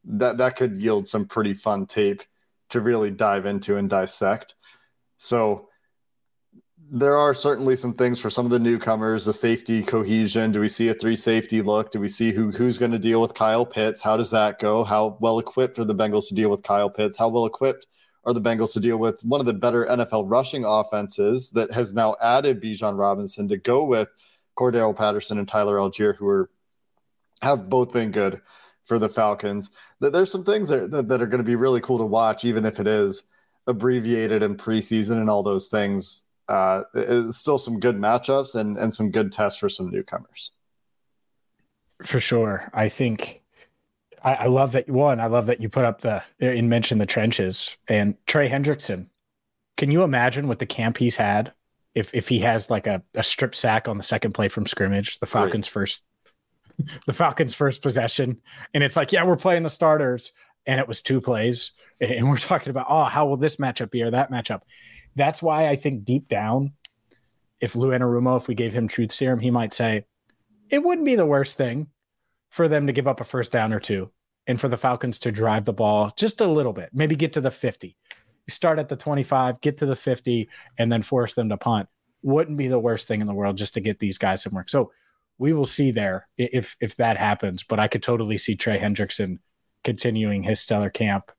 that 0.05 0.39
that 0.39 0.57
could 0.57 0.81
yield 0.81 1.07
some 1.07 1.27
pretty 1.27 1.55
fun 1.55 1.87
tape 1.87 2.23
to 2.71 2.81
really 2.81 3.11
dive 3.11 3.47
into 3.47 3.77
and 3.77 3.89
dissect. 3.89 4.55
So 5.17 5.69
there 6.95 7.17
are 7.17 7.35
certainly 7.35 7.75
some 7.75 7.95
things 7.95 8.21
for 8.21 8.29
some 8.29 8.45
of 8.45 8.51
the 8.51 8.59
newcomers, 8.59 9.25
the 9.25 9.33
safety 9.33 9.83
cohesion. 9.83 10.53
Do 10.53 10.61
we 10.61 10.69
see 10.69 10.89
a 10.89 10.95
three 10.95 11.17
safety 11.17 11.63
look? 11.63 11.91
Do 11.91 12.01
we 12.01 12.09
see 12.09 12.33
who 12.33 12.51
who's 12.51 12.77
going 12.77 12.91
to 12.93 12.99
deal 12.99 13.21
with 13.21 13.33
Kyle 13.33 13.65
Pitts? 13.65 14.03
How 14.03 14.17
does 14.17 14.31
that 14.33 14.59
go? 14.59 14.85
How 14.85 15.17
well 15.21 15.39
equipped 15.39 15.79
are 15.79 15.85
the 15.85 15.95
Bengals 15.95 16.29
to 16.29 16.35
deal 16.35 16.51
with 16.51 16.63
Kyle 16.63 16.91
Pitts? 16.91 17.17
How 17.17 17.29
well 17.29 17.47
equipped 17.47 17.87
are 18.25 18.35
the 18.35 18.43
Bengals 18.43 18.73
to 18.75 18.81
deal 18.81 18.99
with 18.99 19.25
one 19.25 19.41
of 19.41 19.47
the 19.47 19.55
better 19.55 19.87
NFL 19.87 20.25
rushing 20.31 20.65
offenses 20.67 21.51
that 21.51 21.71
has 21.73 21.95
now 21.95 22.15
added 22.23 22.63
Bijan 22.63 22.99
Robinson 22.99 23.49
to 23.49 23.57
go 23.57 23.85
with 23.85 24.11
Cordarrelle 24.57 24.97
Patterson 24.97 25.39
and 25.39 25.49
Tyler 25.49 25.77
Allgeier, 25.77 26.17
who 26.17 26.29
are 26.29 26.51
have 27.43 27.69
both 27.69 27.93
been 27.93 28.13
good 28.13 28.41
for 28.85 28.99
the 28.99 29.09
Falcons. 29.09 29.71
There's 30.01 30.31
some 30.31 30.45
things 30.45 30.69
that, 30.69 30.91
that 30.91 31.23
are 31.23 31.27
going 31.27 31.39
to 31.39 31.45
be 31.45 31.57
really 31.57 31.81
cool 31.81 31.99
to 31.99 32.05
watch, 32.05 32.45
even 32.45 32.65
if 32.65 32.79
it 32.79 32.87
is 32.87 33.25
abbreviated 33.67 34.43
in 34.43 34.57
preseason 34.57 35.17
and 35.17 35.31
all 35.31 35.43
those 35.43 35.69
things 35.69 36.25
uh, 36.49 36.82
it's 36.94 37.39
still 37.39 37.59
some 37.59 37.81
good 37.81 37.97
matchups 37.97 38.55
and, 38.55 38.77
and 38.77 38.93
some 38.93 39.11
good 39.11 39.32
tests 39.32 39.59
for 39.59 39.69
some 39.69 39.91
newcomers. 39.91 40.51
For 42.03 42.21
sure. 42.21 42.71
I 42.75 42.89
think 42.89 43.43
I, 44.23 44.35
I 44.35 44.47
love 44.47 44.73
that 44.73 44.89
one. 44.89 45.21
I 45.21 45.27
love 45.27 45.47
that 45.47 45.61
you 45.61 45.69
put 45.69 45.85
up 45.85 46.01
the 46.01 46.23
and 46.41 46.69
mentioned 46.69 47.01
the 47.01 47.06
trenches 47.06 47.77
and 47.89 48.17
Trey 48.27 48.49
Hendrickson. 48.49 49.06
Can 49.77 49.91
you 49.91 50.03
imagine 50.03 50.49
what 50.49 50.59
the 50.59 50.67
camp 50.67 50.99
he's 50.99 51.17
had 51.17 51.53
if 51.94 52.15
if 52.15 52.29
he 52.29 52.39
has 52.41 52.70
like 52.70 52.87
a, 52.87 53.03
a 53.15 53.22
strip 53.22 53.55
sack 53.55 53.89
on 53.89 53.96
the 53.96 54.03
second 54.03 54.32
play 54.32 54.49
from 54.49 54.67
scrimmage, 54.67 55.19
the 55.20 55.27
Falcons 55.27 55.69
Great. 55.69 55.72
first 55.72 56.05
the 57.06 57.13
Falcons 57.13 57.55
first 57.55 57.82
possession, 57.82 58.41
and 58.75 58.82
it's 58.82 58.96
like, 58.96 59.13
yeah, 59.13 59.25
we're 59.25 59.37
playing 59.37 59.63
the 59.63 59.70
starters, 59.70 60.32
and 60.67 60.81
it 60.81 60.89
was 60.89 61.03
two 61.03 61.20
plays, 61.20 61.72
and 62.01 62.29
we're 62.29 62.37
talking 62.37 62.70
about, 62.70 62.87
oh, 62.89 63.05
how 63.05 63.27
will 63.27 63.37
this 63.37 63.56
matchup 63.56 63.91
be 63.91 64.03
or 64.03 64.11
that 64.11 64.31
matchup? 64.31 64.63
That's 65.15 65.43
why 65.43 65.69
I 65.69 65.77
think 65.77 66.05
deep 66.05 66.29
down, 66.29 66.72
if 67.61 67.77
Lou 67.77 67.91
Anarumo, 67.91 68.39
if 68.39 68.49
we 68.49 68.55
gave 68.55 68.72
him 68.72 68.89
truth 68.89 69.13
serum, 69.13 69.41
he 69.41 69.51
might 69.51 69.75
say 69.75 70.05
it 70.70 70.82
wouldn't 70.82 71.05
be 71.05 71.17
the 71.17 71.27
worst 71.27 71.56
thing 71.56 71.89
for 72.51 72.69
them 72.69 72.87
to 72.87 72.93
give 72.93 73.06
up 73.06 73.20
a 73.20 73.25
first 73.25 73.53
down 73.53 73.72
or 73.72 73.81
two 73.81 74.11
and 74.46 74.61
for 74.61 74.69
the 74.69 74.77
Falcons 74.77 75.19
to 75.20 75.32
drive 75.32 75.65
the 75.65 75.72
ball 75.72 76.13
just 76.17 76.41
a 76.41 76.46
little 76.46 76.72
bit, 76.72 76.91
maybe 76.93 77.15
get 77.15 77.34
to 77.34 77.41
the 77.41 77.51
50. 77.51 77.96
Start 78.49 78.79
at 78.79 78.89
the 78.89 78.96
25, 78.96 79.61
get 79.61 79.79
to 79.79 79.87
the 79.87 79.96
50, 79.96 80.49
and 80.79 80.91
then 80.91 81.03
force 81.03 81.34
them 81.34 81.49
to 81.49 81.56
punt. 81.56 81.89
Wouldn't 82.22 82.58
be 82.58 82.69
the 82.69 82.79
worst 82.79 83.06
thing 83.06 83.20
in 83.20 83.27
the 83.27 83.34
world 83.34 83.56
just 83.56 83.75
to 83.75 83.81
get 83.81 83.99
these 83.99 84.19
guys 84.19 84.43
some 84.43 84.55
work. 84.55 84.69
So 84.69 84.93
we 85.39 85.53
will 85.53 85.67
see 85.67 85.91
there 85.91 86.29
if 86.37 86.77
if 86.81 86.96
that 86.96 87.17
happens. 87.17 87.63
But 87.63 87.81
I 87.81 87.89
could 87.89 88.03
totally 88.03 88.39
see 88.39 88.55
Trey 88.55 88.79
Hendrickson 88.79 89.39
continuing 89.82 90.43
his 90.43 90.61
stellar 90.61 90.91
camp 90.91 91.32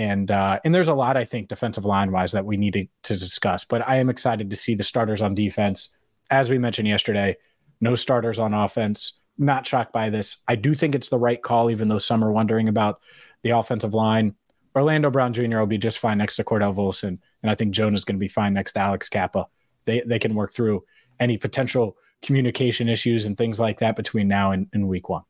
and 0.00 0.30
uh, 0.30 0.60
and 0.64 0.74
there's 0.74 0.88
a 0.88 0.94
lot 0.94 1.18
I 1.18 1.26
think 1.26 1.48
defensive 1.48 1.84
line 1.84 2.10
wise 2.10 2.32
that 2.32 2.46
we 2.46 2.56
need 2.56 2.72
to, 2.72 2.86
to 3.04 3.18
discuss. 3.18 3.66
But 3.66 3.86
I 3.86 3.96
am 3.96 4.08
excited 4.08 4.48
to 4.48 4.56
see 4.56 4.74
the 4.74 4.82
starters 4.82 5.20
on 5.20 5.34
defense. 5.34 5.90
As 6.30 6.48
we 6.48 6.58
mentioned 6.58 6.88
yesterday, 6.88 7.36
no 7.82 7.94
starters 7.96 8.38
on 8.38 8.54
offense. 8.54 9.20
Not 9.36 9.66
shocked 9.66 9.92
by 9.92 10.08
this. 10.08 10.38
I 10.48 10.56
do 10.56 10.74
think 10.74 10.94
it's 10.94 11.10
the 11.10 11.18
right 11.18 11.42
call, 11.42 11.70
even 11.70 11.88
though 11.88 11.98
some 11.98 12.24
are 12.24 12.32
wondering 12.32 12.68
about 12.68 13.00
the 13.42 13.50
offensive 13.50 13.92
line. 13.92 14.34
Orlando 14.74 15.10
Brown 15.10 15.32
Jr. 15.32 15.58
will 15.58 15.66
be 15.66 15.78
just 15.78 15.98
fine 15.98 16.18
next 16.18 16.36
to 16.36 16.44
Cordell 16.44 16.74
Volson, 16.74 17.18
and 17.42 17.50
I 17.50 17.54
think 17.54 17.72
Jonah 17.72 17.94
is 17.94 18.04
going 18.04 18.16
to 18.16 18.20
be 18.20 18.28
fine 18.28 18.54
next 18.54 18.72
to 18.72 18.80
Alex 18.80 19.08
Cappa. 19.08 19.46
They 19.84 20.02
they 20.06 20.18
can 20.18 20.34
work 20.34 20.52
through 20.52 20.84
any 21.18 21.36
potential 21.36 21.96
communication 22.22 22.88
issues 22.88 23.24
and 23.24 23.36
things 23.36 23.58
like 23.58 23.78
that 23.80 23.96
between 23.96 24.28
now 24.28 24.52
and, 24.52 24.68
and 24.72 24.88
week 24.88 25.08
one. 25.08 25.22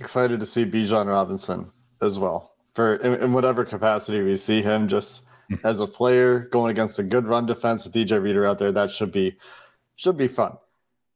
Excited 0.00 0.40
to 0.40 0.46
see 0.46 0.64
Bijan 0.64 1.06
Robinson 1.06 1.70
as 2.02 2.18
well 2.18 2.56
for 2.76 2.96
in, 2.96 3.14
in, 3.22 3.32
whatever 3.32 3.64
capacity 3.64 4.22
we 4.22 4.36
see 4.36 4.60
him 4.60 4.86
just 4.86 5.22
hmm. 5.48 5.54
as 5.64 5.80
a 5.80 5.86
player 5.86 6.40
going 6.52 6.70
against 6.70 6.98
a 6.98 7.02
good 7.02 7.26
run 7.26 7.46
defense 7.46 7.86
with 7.86 7.94
DJ 7.94 8.22
Reader 8.22 8.44
out 8.44 8.58
there. 8.58 8.70
That 8.70 8.90
should 8.90 9.10
be 9.10 9.36
should 9.96 10.18
be 10.18 10.28
fun. 10.28 10.56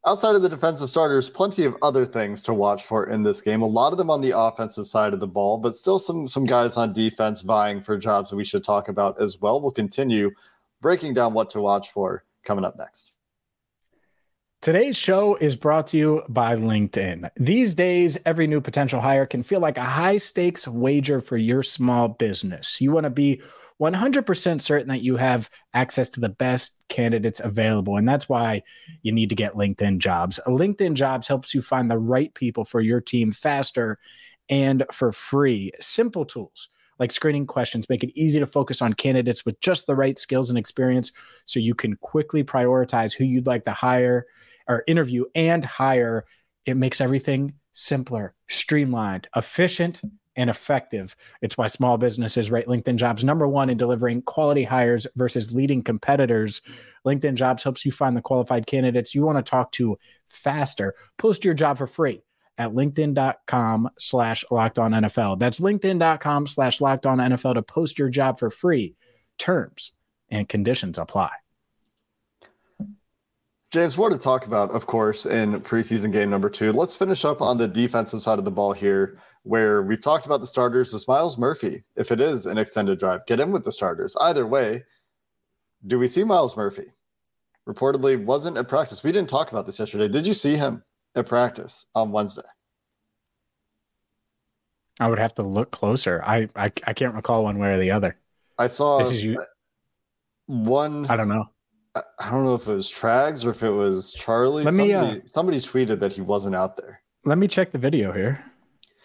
Outside 0.07 0.35
of 0.35 0.41
the 0.41 0.49
defensive 0.49 0.89
starters, 0.89 1.29
plenty 1.29 1.65
of 1.65 1.77
other 1.83 2.07
things 2.07 2.41
to 2.43 2.55
watch 2.55 2.85
for 2.85 3.11
in 3.11 3.23
this 3.23 3.43
game. 3.43 3.61
A 3.61 3.67
lot 3.67 3.93
of 3.93 3.99
them 3.99 4.09
on 4.09 4.23
the 4.23 4.37
offensive 4.37 4.87
side 4.87 5.13
of 5.13 5.21
the 5.21 5.29
ball, 5.29 5.59
but 5.59 5.77
still 5.77 5.99
some 5.99 6.27
some 6.27 6.47
guys 6.47 6.79
on 6.79 6.95
defense 6.95 7.43
vying 7.43 7.83
for 7.83 7.99
jobs 7.99 8.31
that 8.31 8.37
we 8.37 8.45
should 8.45 8.65
talk 8.65 8.89
about 8.89 9.21
as 9.21 9.39
well. 9.41 9.61
We'll 9.61 9.73
continue 9.73 10.31
breaking 10.81 11.13
down 11.13 11.35
what 11.35 11.51
to 11.51 11.61
watch 11.61 11.91
for 11.91 12.25
coming 12.45 12.65
up 12.65 12.79
next. 12.79 13.13
Today's 14.63 14.97
show 14.97 15.37
is 15.37 15.57
brought 15.57 15.87
to 15.89 15.99
you 15.99 16.23
by 16.29 16.57
LinkedIn. 16.57 17.31
These 17.37 17.75
days, 17.75 18.19
every 18.25 18.47
new 18.47 18.61
potential 18.61 19.01
hire 19.01 19.27
can 19.27 19.43
feel 19.43 19.61
like 19.61 19.79
a 19.79 19.83
high 19.83 20.19
stakes 20.19 20.67
wager 20.67 21.21
for 21.21 21.37
your 21.37 21.63
small 21.63 22.09
business. 22.09 22.81
You 22.81 22.93
want 22.93 23.05
to 23.05 23.11
be 23.11 23.41
100% 23.81 24.61
certain 24.61 24.89
that 24.89 25.03
you 25.03 25.17
have 25.17 25.49
access 25.73 26.11
to 26.11 26.21
the 26.21 26.29
best 26.29 26.77
candidates 26.89 27.41
available. 27.41 27.97
And 27.97 28.09
that's 28.09 28.29
why 28.29 28.63
you 29.03 29.13
need 29.13 29.31
to 29.31 29.35
get 29.35 29.55
LinkedIn 29.55 29.99
jobs. 29.99 30.39
LinkedIn 30.47 30.95
jobs 30.95 31.27
helps 31.27 31.55
you 31.55 31.63
find 31.63 31.91
the 31.91 31.99
right 31.99 32.33
people 32.35 32.65
for 32.65 32.81
your 32.81 33.01
team 33.01 33.33
faster 33.33 33.99
and 34.49 34.85
for 34.93 35.13
free. 35.13 35.73
Simple 35.81 36.25
tools 36.25 36.69
like 36.99 37.11
screening 37.11 37.47
questions 37.47 37.89
make 37.89 38.05
it 38.05 38.13
easy 38.15 38.39
to 38.39 38.47
focus 38.47 38.83
on 38.83 38.93
candidates 38.93 39.47
with 39.47 39.59
just 39.61 39.87
the 39.87 39.97
right 39.97 40.19
skills 40.19 40.51
and 40.51 40.59
experience 40.59 41.13
so 41.47 41.59
you 41.59 41.75
can 41.75 41.97
quickly 41.97 42.45
prioritize 42.45 43.17
who 43.17 43.25
you'd 43.25 43.47
like 43.47 43.65
to 43.65 43.73
hire 43.73 44.27
or 44.69 44.85
interview 44.87 45.25
and 45.35 45.65
hire. 45.65 46.27
It 46.67 46.77
makes 46.77 47.01
everything 47.01 47.55
simpler, 47.73 48.35
streamlined, 48.49 49.29
efficient, 49.35 50.03
and 50.37 50.51
effective. 50.51 51.17
It's 51.43 51.59
why 51.59 51.67
small 51.67 51.99
businesses 51.99 52.51
rate 52.51 52.67
LinkedIn 52.67 52.97
jobs 52.97 53.25
number 53.25 53.47
one 53.49 53.71
in 53.71 53.77
delivering 53.77 54.23
quality 54.23 54.65
hires 54.65 55.07
versus 55.17 55.53
leading 55.53 55.83
competitors. 55.83 56.63
LinkedIn 57.07 57.35
jobs 57.35 57.63
helps 57.63 57.85
you 57.85 57.93
find 57.93 58.17
the 58.17 58.23
qualified 58.23 58.67
candidates 58.67 59.15
you 59.15 59.23
want 59.23 59.39
to 59.39 59.49
talk 59.49 59.73
to 59.73 59.99
faster. 60.27 60.95
Post 61.17 61.45
your 61.45 61.55
job 61.55 61.79
for 61.79 61.87
free 61.87 62.23
at 62.59 62.73
linkedin.com 62.73 63.91
slash 63.99 64.45
locked 64.51 64.79
on 64.79 64.93
NFL. 64.93 65.39
That's 65.39 65.61
linkedin.com 65.61 66.47
slash 66.47 66.81
locked 66.81 67.07
on 67.07 67.19
NFL 67.19 67.55
to 67.55 67.63
post 67.63 67.99
your 67.99 68.11
job 68.11 68.39
for 68.39 68.51
free. 68.51 68.97
Terms 69.39 69.93
and 70.29 70.49
conditions 70.49 70.99
apply. 70.99 71.31
James, 73.71 73.97
more 73.97 74.11
to 74.11 74.19
talk 74.19 74.47
about, 74.47 74.73
of 74.73 74.87
course, 74.87 75.27
in 75.27 75.61
preseason 75.61 76.13
game 76.13 76.29
number 76.29 76.51
two. 76.51 76.73
Let's 76.73 76.97
finish 76.97 77.25
up 77.25 77.41
on 77.41 77.57
the 77.57 77.69
defensive 77.69 78.21
side 78.21 78.41
of 78.41 78.45
the 78.45 78.51
ball 78.51 78.73
here 78.73 79.19
where 79.43 79.83
we've 79.83 80.03
talked 80.03 80.27
about 80.27 80.41
the 80.41 80.47
starters 80.47 80.93
is 80.93 81.09
Myles 81.09 81.39
Murphy. 81.39 81.83
If 81.97 82.13
it 82.13 82.21
is 82.21 82.47
an 82.47 82.59
extended 82.59 82.99
drive, 82.99 83.27
get 83.27 83.41
in 83.41 83.53
with 83.53 83.65
the 83.65 83.73
starters. 83.73 84.17
Either 84.21 84.47
way, 84.47 84.85
do 85.87 85.99
we 85.99 86.09
see 86.09 86.25
Myles 86.25 86.57
Murphy? 86.57 86.87
Reportedly 87.69 88.23
wasn't 88.23 88.57
at 88.57 88.69
practice. 88.69 89.03
We 89.03 89.13
didn't 89.13 89.31
talk 89.31 89.51
about 89.51 89.67
this 89.67 89.79
yesterday. 89.79 90.09
Did 90.09 90.27
you 90.27 90.35
see 90.35 90.57
him 90.57 90.83
at 91.15 91.27
practice 91.27 91.87
on 91.95 92.13
Wednesday? 92.13 92.43
I 94.99 95.09
would 95.09 95.19
have 95.19 95.35
to 95.37 95.43
look 95.43 95.71
closer. 95.71 96.23
I 96.25 96.49
I, 96.55 96.71
I 96.87 96.93
can't 96.93 97.15
recall 97.15 97.45
one 97.45 97.59
way 97.59 97.73
or 97.73 97.79
the 97.79 97.91
other. 97.91 98.17
I 98.59 98.67
saw 98.67 98.99
this 98.99 99.13
is 99.13 99.25
you. 99.25 99.41
one. 100.47 101.07
I 101.09 101.17
don't 101.17 101.29
know. 101.29 101.49
I 101.95 102.31
don't 102.31 102.45
know 102.45 102.55
if 102.55 102.69
it 102.69 102.75
was 102.75 102.91
Trags 102.91 103.45
or 103.45 103.51
if 103.51 103.63
it 103.63 103.71
was 103.71 104.13
Charlie. 104.13 104.63
Let 104.63 104.75
somebody, 104.75 104.93
me, 104.93 105.19
uh, 105.19 105.27
somebody 105.27 105.61
tweeted 105.61 105.99
that 106.01 106.13
he 106.13 106.21
wasn't 106.21 106.55
out 106.55 106.77
there. 106.77 107.03
Let 107.25 107.39
me 107.39 107.49
check 107.49 107.73
the 107.73 107.79
video 107.79 108.13
here. 108.13 108.45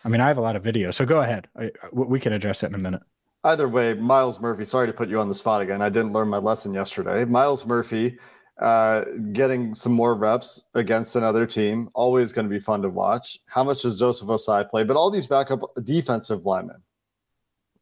I 0.06 0.08
mean, 0.08 0.22
I 0.22 0.28
have 0.28 0.38
a 0.38 0.42
lot 0.42 0.56
of 0.56 0.64
video, 0.64 0.92
so 0.92 1.04
go 1.04 1.22
ahead. 1.22 1.48
I, 1.60 1.72
we 1.92 2.20
can 2.20 2.32
address 2.32 2.62
it 2.62 2.68
in 2.68 2.76
a 2.76 2.78
minute. 2.78 3.02
Either 3.44 3.68
way, 3.68 3.96
Myles 3.96 4.40
Murphy. 4.40 4.64
Sorry 4.64 4.86
to 4.86 4.94
put 4.94 5.10
you 5.10 5.20
on 5.20 5.28
the 5.28 5.36
spot 5.36 5.64
again. 5.64 5.82
I 5.82 5.90
didn't 5.90 6.14
learn 6.14 6.28
my 6.28 6.38
lesson 6.38 6.76
yesterday. 6.76 7.26
Myles 7.26 7.66
Murphy 7.66 8.18
uh, 8.62 9.04
getting 9.34 9.74
some 9.74 9.94
more 9.94 10.16
reps 10.16 10.64
against 10.76 11.16
another 11.16 11.48
team. 11.48 11.90
Always 11.96 12.32
going 12.32 12.48
to 12.48 12.54
be 12.54 12.60
fun 12.60 12.84
to 12.84 12.90
watch. 12.90 13.40
How 13.48 13.64
much 13.64 13.82
does 13.82 14.00
Joseph 14.00 14.28
Ossai 14.28 14.70
play? 14.70 14.84
But 14.84 14.96
all 14.96 15.10
these 15.10 15.28
backup 15.28 15.62
defensive 15.84 16.46
linemen, 16.46 16.84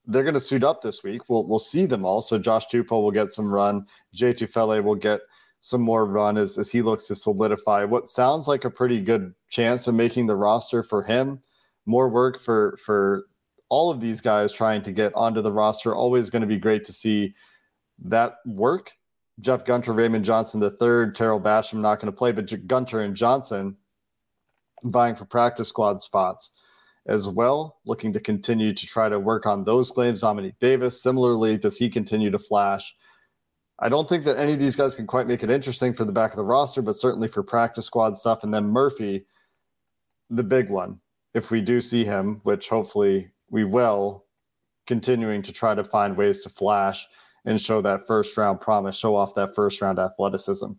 they're 0.06 0.24
going 0.24 0.34
to 0.34 0.40
suit 0.40 0.64
up 0.64 0.82
this 0.82 1.04
week. 1.04 1.30
We'll 1.30 1.46
we'll 1.46 1.60
see 1.60 1.86
them 1.86 2.06
all. 2.06 2.22
So 2.22 2.40
Josh 2.40 2.68
Tupou 2.68 3.02
will 3.02 3.12
get 3.12 3.32
some 3.32 3.54
run. 3.54 3.86
Jay 4.14 4.34
Tufele 4.34 4.82
will 4.82 4.96
get 4.96 5.20
some 5.60 5.82
more 5.82 6.06
run 6.06 6.38
as, 6.38 6.58
as 6.58 6.70
he 6.70 6.82
looks 6.82 7.08
to 7.08 7.16
solidify 7.16 7.84
what 7.84 8.08
sounds 8.08 8.48
like 8.48 8.64
a 8.66 8.70
pretty 8.70 9.02
good 9.02 9.34
chance 9.50 9.88
of 9.88 9.96
making 9.96 10.28
the 10.28 10.36
roster 10.36 10.84
for 10.84 11.04
him 11.04 11.42
more 11.86 12.10
work 12.10 12.40
for 12.40 12.78
for 12.84 13.26
all 13.70 13.90
of 13.90 14.00
these 14.00 14.22
guys 14.22 14.52
trying 14.52 14.84
to 14.84 14.92
get 14.92 15.14
onto 15.16 15.42
the 15.42 15.52
roster. 15.52 15.96
Always 15.96 16.30
going 16.30 16.42
to 16.42 16.48
be 16.48 16.58
great 16.58 16.86
to 16.86 16.94
see 16.94 17.34
that 18.04 18.36
work. 18.46 18.92
Jeff 19.40 19.66
Gunter, 19.66 19.94
Raymond 19.94 20.24
Johnson 20.24 20.60
the 20.60 20.72
third, 20.72 21.16
Tarell 21.16 21.42
Basham 21.42 21.80
not 21.80 22.00
going 22.00 22.12
to 22.12 22.18
play, 22.18 22.32
but 22.32 22.68
Gunter 22.68 23.02
and 23.02 23.16
Johnson 23.16 23.76
vying 24.84 25.16
for 25.16 25.26
practice 25.26 25.70
squad 25.70 26.02
spots 26.02 26.52
as 27.08 27.28
well, 27.28 27.80
looking 27.86 28.14
to 28.14 28.20
continue 28.20 28.74
to 28.74 28.86
try 28.86 29.10
to 29.10 29.20
work 29.20 29.46
on 29.46 29.64
those 29.64 29.92
claims. 29.92 30.22
Dominique 30.22 30.60
Davis, 30.60 31.02
similarly, 31.02 31.58
does 31.58 31.78
he 31.78 31.90
continue 31.90 32.32
to 32.32 32.40
flash? 32.40 32.96
I 33.80 33.90
don't 33.90 34.08
think 34.08 34.24
that 34.26 34.38
any 34.38 34.54
of 34.54 34.60
these 34.60 34.76
guys 34.76 34.96
can 34.96 35.08
quite 35.08 35.28
make 35.28 35.44
it 35.44 35.50
interesting 35.50 35.94
for 35.94 36.06
the 36.06 36.12
back 36.12 36.32
of 36.32 36.38
the 36.38 36.46
roster, 36.46 36.82
but 36.82 36.96
certainly 36.96 37.28
for 37.28 37.44
practice 37.44 37.86
squad 37.86 38.16
stuff. 38.16 38.44
And 38.44 38.54
then 38.54 38.66
Murphy, 38.66 39.26
the 40.30 40.44
big 40.44 40.70
one 40.70 41.00
if 41.34 41.52
we 41.52 41.62
do 41.62 41.82
see 41.82 42.06
him, 42.06 42.42
which 42.44 42.70
hopefully 42.70 43.32
we 43.50 43.64
will, 43.64 44.26
continuing 44.88 45.42
to 45.44 45.52
try 45.52 45.74
to 45.76 45.84
find 45.84 46.16
ways 46.16 46.42
to 46.42 46.50
flash 46.50 47.06
and 47.46 47.60
show 47.60 47.82
that 47.82 48.08
first 48.08 48.36
round 48.38 48.62
promise, 48.62 48.96
show 48.96 49.16
off 49.16 49.36
that 49.36 49.56
first 49.56 49.82
round 49.82 50.00
athleticism 50.00 50.72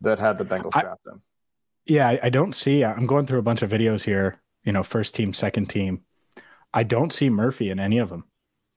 that 0.00 0.18
had 0.18 0.38
the 0.38 0.44
Bengals 0.44 0.72
I, 0.74 0.82
draft 0.82 1.06
him. 1.06 1.22
Yeah, 1.86 2.16
I, 2.22 2.30
don't 2.30 2.54
see. 2.54 2.84
I'm 2.84 3.06
going 3.06 3.26
through 3.26 3.38
a 3.38 3.42
bunch 3.42 3.62
of 3.62 3.70
videos 3.70 4.02
here. 4.02 4.40
You 4.64 4.72
know, 4.72 4.82
first 4.82 5.14
team, 5.14 5.32
second 5.32 5.66
team. 5.66 6.02
I 6.72 6.82
don't 6.82 7.12
see 7.12 7.28
Murphy 7.28 7.70
in 7.70 7.80
any 7.80 7.98
of 7.98 8.08
them. 8.08 8.24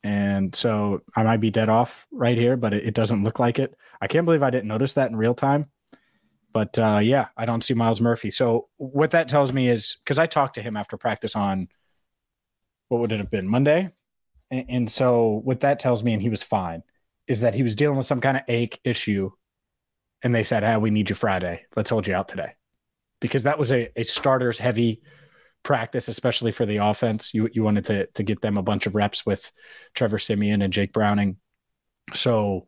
And 0.03 0.53
so 0.55 1.01
I 1.15 1.23
might 1.23 1.39
be 1.39 1.51
dead 1.51 1.69
off 1.69 2.07
right 2.11 2.37
here, 2.37 2.57
but 2.57 2.73
it, 2.73 2.85
it, 2.85 2.93
doesn't 2.93 3.23
look 3.23 3.39
like 3.39 3.59
it. 3.59 3.75
I 4.01 4.07
can't 4.07 4.25
believe 4.25 4.43
I 4.43 4.49
didn't 4.49 4.67
notice 4.67 4.93
that 4.93 5.09
in 5.09 5.15
real 5.15 5.33
time. 5.33 5.67
But 6.53 6.77
uh, 6.77 7.00
yeah, 7.01 7.27
I 7.36 7.45
don't 7.45 7.63
see 7.63 7.74
Myles 7.74 8.00
Murphy. 8.00 8.29
So 8.29 8.69
what 8.77 9.12
that 9.12 9.27
tells 9.27 9.51
me 9.51 9.67
is 9.67 9.98
because 10.03 10.19
I 10.19 10.27
talked 10.27 10.55
to 10.55 10.62
him 10.62 10.77
after 10.77 10.98
practice 10.98 11.36
on 11.36 11.67
what 12.89 13.01
would 13.01 13.12
it 13.12 13.19
have 13.19 13.31
been 13.31 13.48
Monday, 13.48 13.91
and, 14.51 14.65
and 14.69 14.91
so 14.91 15.41
what 15.43 15.62
that 15.62 15.79
tells 15.79 16.03
me, 16.03 16.13
and 16.13 16.22
he 16.22 16.29
was 16.29 16.43
fine, 16.43 16.83
is 17.27 17.39
that 17.39 17.55
he 17.55 17.63
was 17.63 17.75
dealing 17.75 17.98
with 17.98 18.05
some 18.05 18.22
kind 18.22 18.38
of 18.38 18.43
ache 18.48 18.79
issue, 18.83 19.31
and 20.22 20.33
they 20.33 20.43
said, 20.43 20.63
"Hey, 20.63 20.77
we 20.77 20.91
need 20.91 21.10
you 21.10 21.15
Friday. 21.15 21.65
Let's 21.75 21.89
hold 21.89 22.05
you 22.05 22.13
out 22.13 22.27
today," 22.27 22.53
because 23.19 23.43
that 23.43 23.57
was 23.57 23.72
a, 23.72 23.89
a 24.00 24.03
starters 24.03 24.60
heavy 24.60 25.01
practice, 25.63 26.07
especially 26.07 26.51
for 26.51 26.67
the 26.67 26.77
offense. 26.77 27.33
You 27.33 27.50
you 27.51 27.63
wanted 27.63 27.86
to 27.86 28.05
to 28.05 28.24
get 28.24 28.41
them 28.41 28.57
a 28.57 28.63
bunch 28.63 28.86
of 28.86 28.95
reps 28.95 29.25
with 29.25 29.51
Trevor 29.95 30.19
Siemian 30.19 30.62
and 30.62 30.72
Jake 30.72 30.93
Browning. 30.93 31.38
So 32.13 32.67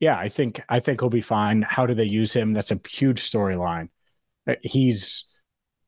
yeah, 0.00 0.18
I 0.18 0.28
think 0.28 0.62
I 0.68 0.80
think 0.80 1.00
he'll 1.00 1.10
be 1.10 1.20
fine. 1.20 1.62
How 1.62 1.86
do 1.86 1.94
they 1.94 2.04
use 2.04 2.32
him? 2.32 2.52
That's 2.52 2.70
a 2.70 2.80
huge 2.88 3.30
storyline. 3.30 3.88
Uh, 4.48 4.54
he's 4.62 5.24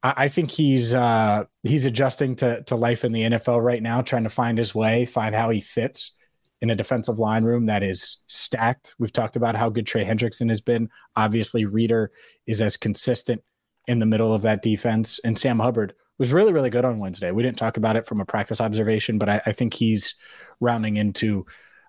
I 0.02 0.28
think 0.28 0.50
he's 0.50 0.94
uh, 0.94 1.44
he's 1.64 1.84
adjusting 1.84 2.36
to 2.36 2.62
to 2.64 2.76
life 2.76 3.04
in 3.04 3.12
the 3.12 3.22
NFL 3.22 3.62
right 3.62 3.82
now, 3.82 4.00
trying 4.00 4.22
to 4.22 4.28
find 4.28 4.56
his 4.56 4.74
way, 4.74 5.06
find 5.06 5.34
how 5.34 5.50
he 5.50 5.60
fits 5.60 6.12
in 6.60 6.70
a 6.70 6.76
defensive 6.76 7.18
line 7.18 7.44
room 7.44 7.66
that 7.66 7.82
is 7.82 8.18
stacked. 8.28 8.94
We've 8.98 9.12
talked 9.12 9.36
about 9.36 9.56
how 9.56 9.70
good 9.70 9.86
Trey 9.86 10.04
Hendrickson 10.04 10.48
has 10.50 10.60
been. 10.60 10.88
Obviously, 11.16 11.64
Reader 11.64 12.12
is 12.46 12.62
as 12.62 12.76
consistent 12.76 13.42
in 13.88 13.98
the 13.98 14.06
middle 14.06 14.32
of 14.32 14.42
that 14.42 14.62
defense, 14.62 15.18
and 15.24 15.36
Sam 15.36 15.58
Hubbard 15.58 15.94
was 16.18 16.32
really 16.32 16.52
really 16.52 16.70
good 16.70 16.84
on 16.84 17.00
Wednesday. 17.00 17.32
We 17.32 17.42
didn't 17.42 17.58
talk 17.58 17.76
about 17.76 17.96
it 17.96 18.06
from 18.06 18.20
a 18.20 18.24
practice 18.24 18.60
observation, 18.60 19.18
but 19.18 19.28
I, 19.28 19.42
I 19.46 19.52
think 19.52 19.74
he's 19.74 20.14
rounding 20.60 20.96
into 20.96 21.44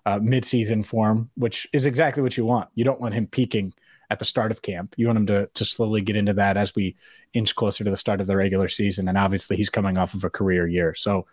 uh, 0.06 0.18
midseason 0.18 0.84
form, 0.84 1.30
which 1.34 1.66
is 1.72 1.86
exactly 1.86 2.22
what 2.22 2.36
you 2.36 2.44
want. 2.44 2.68
You 2.74 2.84
don't 2.84 3.00
want 3.00 3.14
him 3.14 3.26
peaking 3.26 3.72
at 4.10 4.18
the 4.18 4.24
start 4.24 4.50
of 4.50 4.62
camp. 4.62 4.94
You 4.96 5.06
want 5.06 5.18
him 5.18 5.26
to 5.26 5.46
to 5.54 5.64
slowly 5.64 6.00
get 6.00 6.16
into 6.16 6.34
that 6.34 6.56
as 6.56 6.74
we 6.74 6.96
inch 7.32 7.54
closer 7.54 7.84
to 7.84 7.90
the 7.90 7.96
start 7.96 8.20
of 8.20 8.26
the 8.26 8.36
regular 8.36 8.68
season. 8.68 9.08
And 9.08 9.16
obviously, 9.16 9.56
he's 9.56 9.70
coming 9.70 9.98
off 9.98 10.14
of 10.14 10.24
a 10.24 10.30
career 10.30 10.66
year. 10.66 10.94
So 10.94 11.26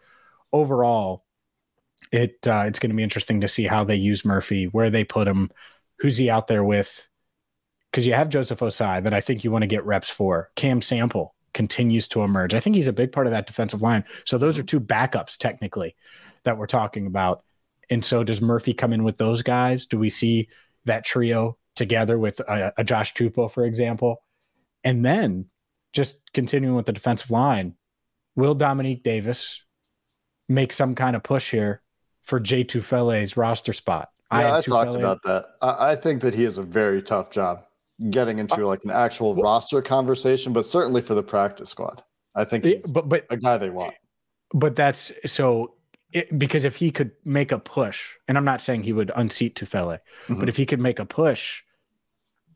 overall, 0.54 1.24
it 2.12 2.48
uh, 2.48 2.66
it's 2.68 2.80
going 2.80 2.92
to 2.92 2.96
be 2.96 3.04
interesting 3.04 3.42
to 3.42 3.48
see 3.48 3.66
how 3.66 3.84
they 3.84 3.96
use 3.96 4.26
Murphy, 4.26 4.66
where 4.66 4.90
they 4.90 5.04
put 5.04 5.28
him, 5.28 5.50
who's 6.00 6.18
he 6.18 6.30
out 6.30 6.48
there 6.48 6.64
with. 6.64 7.08
Because 7.92 8.06
you 8.06 8.14
have 8.14 8.30
Joseph 8.30 8.60
Ossai 8.60 9.04
that 9.04 9.14
I 9.14 9.22
think 9.22 9.44
you 9.44 9.52
want 9.52 9.64
to 9.64 9.68
get 9.68 9.86
reps 9.86 10.10
for. 10.10 10.52
Cam 10.56 10.82
Sample 10.82 11.34
continues 11.54 12.08
to 12.10 12.22
emerge. 12.22 12.54
I 12.54 12.60
think 12.60 12.76
he's 12.76 12.88
a 12.88 12.94
big 12.94 13.12
part 13.12 13.26
of 13.26 13.32
that 13.32 13.48
defensive 13.48 13.82
line. 13.82 14.04
So 14.26 14.38
those 14.38 14.60
are 14.60 14.64
two 14.64 14.80
backups 14.80 15.38
technically 15.38 15.96
that 16.44 16.58
we're 16.58 16.68
talking 16.68 17.08
about. 17.08 17.44
And 17.90 18.04
so 18.04 18.24
does 18.24 18.42
Murphy 18.42 18.74
come 18.74 18.94
in 18.94 19.04
with 19.04 19.18
those 19.18 19.42
guys? 19.42 19.86
Do 19.86 19.98
we 19.98 20.10
see 20.10 20.50
that 20.86 21.06
trio 21.06 21.58
together 21.76 22.18
with 22.18 22.40
a, 22.42 22.74
a 22.78 22.84
Josh 22.84 23.14
Tupou, 23.14 23.50
for 23.50 23.66
example? 23.66 24.22
And 24.84 25.06
then 25.06 25.46
just 25.94 26.20
continuing 26.34 26.76
with 26.76 26.86
the 26.86 26.94
defensive 26.94 27.32
line, 27.32 27.76
will 28.36 28.56
Dominique 28.56 29.04
Davis 29.04 29.64
make 30.50 30.72
some 30.72 30.96
kind 30.96 31.16
of 31.16 31.24
push 31.24 31.52
here 31.52 31.82
for 32.24 32.40
Jay 32.40 32.64
Tufele's 32.64 33.38
roster 33.38 33.74
spot? 33.74 34.10
Yeah, 34.32 34.54
I, 34.54 34.58
I 34.58 34.62
talked 34.62 34.96
about 34.96 35.24
that. 35.24 35.46
I, 35.62 35.92
I, 35.92 35.96
think 35.96 36.22
that 36.22 36.34
he 36.34 36.44
has 36.44 36.58
a 36.58 36.64
very 36.64 37.02
tough 37.02 37.32
job 37.32 37.64
getting 38.10 38.40
into 38.40 38.56
uh, 38.56 38.68
like 38.68 38.84
an 38.84 38.92
actual 38.92 39.34
well, 39.34 39.44
roster 39.44 39.82
conversation, 39.82 40.52
but 40.52 40.66
certainly 40.66 41.02
for 41.02 41.16
the 41.16 41.24
practice 41.24 41.70
squad. 41.70 42.04
I 42.36 42.44
think 42.44 42.66
he's 42.66 42.92
but, 42.92 43.08
but, 43.08 43.26
a 43.30 43.38
guy 43.38 43.58
they 43.58 43.70
want. 43.70 43.94
But 44.54 44.76
that's 44.76 45.12
so 45.26 45.77
it, 46.18 46.40
because 46.40 46.64
if 46.64 46.76
he 46.76 46.92
could 46.92 47.12
make 47.26 47.52
a 47.52 47.60
push, 47.60 48.16
and 48.28 48.38
I'm 48.38 48.46
not 48.46 48.62
saying 48.62 48.84
he 48.84 48.94
would 48.94 49.12
unseat 49.16 49.56
Tufele, 49.56 50.00
mm-hmm. 50.28 50.40
but 50.40 50.50
if 50.50 50.58
he 50.58 50.66
could 50.66 50.80
make 50.80 51.00
a 51.00 51.06
push, 51.06 51.64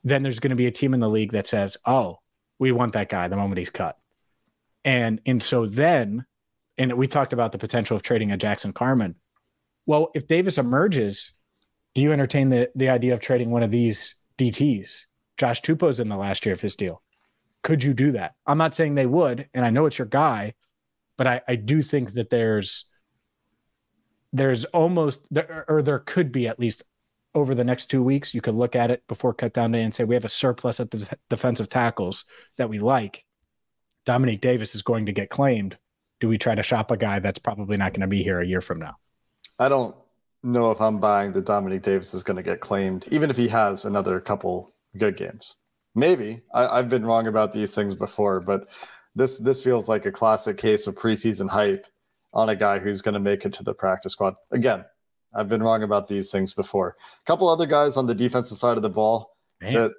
then 0.04 0.24
there's 0.24 0.40
going 0.40 0.52
to 0.52 0.56
be 0.56 0.68
a 0.68 0.72
team 0.72 0.94
in 0.94 1.00
the 1.00 1.10
league 1.10 1.32
that 1.32 1.48
says, 1.48 1.78
"Oh, 1.86 2.20
we 2.60 2.72
want 2.72 2.94
that 2.94 3.10
guy 3.10 3.28
the 3.28 3.36
moment 3.36 3.60
he's 3.60 3.70
cut," 3.70 3.98
and 4.84 5.22
and 5.26 5.42
so 5.42 5.66
then, 5.66 6.26
and 6.78 6.94
we 6.94 7.08
talked 7.08 7.34
about 7.34 7.52
the 7.52 7.58
potential 7.58 7.96
of 7.96 8.04
trading 8.04 8.32
a 8.32 8.38
Jackson 8.38 8.74
Carman. 8.74 9.16
Well, 9.86 10.10
if 10.14 10.28
Davis 10.28 10.58
emerges, 10.58 11.34
do 11.96 12.02
you 12.02 12.12
entertain 12.12 12.50
the 12.50 12.70
the 12.76 12.90
idea 12.90 13.14
of 13.14 13.20
trading 13.20 13.52
one 13.52 13.64
of 13.64 13.72
these 13.72 14.16
DTs? 14.38 15.06
Josh 15.38 15.62
Tupou's 15.62 16.00
in 16.00 16.10
the 16.10 16.18
last 16.18 16.46
year 16.46 16.54
of 16.54 16.62
his 16.62 16.76
deal. 16.76 17.02
Could 17.64 17.84
you 17.84 17.94
do 17.94 18.12
that? 18.14 18.34
I'm 18.46 18.58
not 18.58 18.74
saying 18.74 18.96
they 18.96 19.06
would, 19.06 19.48
and 19.54 19.64
I 19.64 19.70
know 19.70 19.86
it's 19.86 19.98
your 19.98 20.08
guy, 20.08 20.54
but 21.18 21.28
I, 21.28 21.42
I 21.48 21.56
do 21.56 21.82
think 21.82 22.14
that 22.14 22.30
there's 22.30 22.86
there's 24.34 24.66
almost 24.66 25.28
or 25.68 25.82
there 25.82 26.00
could 26.00 26.32
be 26.32 26.48
at 26.48 26.60
least 26.60 26.84
over 27.34 27.56
the 27.56 27.64
next 27.64 27.88
two 27.88 28.04
weeks. 28.04 28.34
You 28.34 28.42
could 28.42 28.56
look 28.56 28.76
at 28.76 28.92
it 28.92 29.08
before 29.08 29.34
cut 29.34 29.54
down 29.54 29.72
day 29.72 29.84
and 29.84 29.94
say 29.94 30.04
we 30.04 30.16
have 30.16 30.26
a 30.26 30.30
surplus 30.30 30.80
at 30.80 30.92
the 30.92 31.18
defensive 31.30 31.70
tackles 31.70 32.26
that 32.58 32.70
we 32.70 32.80
like. 32.80 33.26
Dominique 34.06 34.42
Davis 34.42 34.76
is 34.76 34.82
going 34.82 35.06
to 35.06 35.12
get 35.12 35.30
claimed. 35.30 35.78
Do 36.20 36.28
we 36.28 36.38
try 36.38 36.56
to 36.56 36.64
shop 36.64 36.92
a 36.92 36.98
guy 36.98 37.20
that's 37.20 37.40
probably 37.40 37.78
not 37.78 37.94
going 37.94 38.02
to 38.02 38.08
be 38.08 38.24
here 38.24 38.40
a 38.40 38.46
year 38.46 38.62
from 38.62 38.80
now? 38.80 38.96
I 39.60 39.70
don't 39.70 39.96
know 40.44 40.72
if 40.72 40.82
I'm 40.82 41.00
buying 41.00 41.32
that 41.34 41.46
Dominique 41.46 41.84
Davis 41.84 42.14
is 42.14 42.24
going 42.24 42.38
to 42.38 42.44
get 42.44 42.62
claimed, 42.62 43.08
even 43.12 43.30
if 43.30 43.38
he 43.38 43.48
has 43.50 43.86
another 43.86 44.20
couple 44.20 44.74
good 44.98 45.18
games. 45.18 45.56
Maybe 45.94 46.42
I, 46.54 46.78
have 46.78 46.90
been 46.90 47.06
wrong 47.06 47.28
about 47.28 47.54
these 47.54 47.76
things 47.76 47.96
before, 47.96 48.40
but 48.40 48.68
this 49.14 49.38
this 49.40 49.62
feels 49.62 49.90
like 49.90 50.06
a 50.06 50.12
classic 50.12 50.58
case 50.58 50.88
of 50.88 50.96
preseason 50.96 51.50
hype 51.50 51.86
on 52.34 52.50
a 52.50 52.56
guy 52.56 52.80
who's 52.80 53.02
going 53.02 53.14
to 53.14 53.20
make 53.20 53.46
it 53.46 53.54
to 53.54 53.64
the 53.64 53.74
practice 53.74 54.14
squad. 54.14 54.36
Again, 54.52 54.86
I've 55.34 55.50
been 55.50 55.64
wrong 55.64 55.84
about 55.84 56.08
these 56.08 56.32
things 56.32 56.54
before. 56.54 56.96
A 57.22 57.26
couple 57.26 57.48
other 57.50 57.66
guys 57.66 57.98
on 57.98 58.06
the 58.06 58.16
defensive 58.16 58.58
side 58.58 58.78
of 58.78 58.84
the 58.84 58.90
ball 58.90 59.36
Man. 59.62 59.74
that 59.74 59.92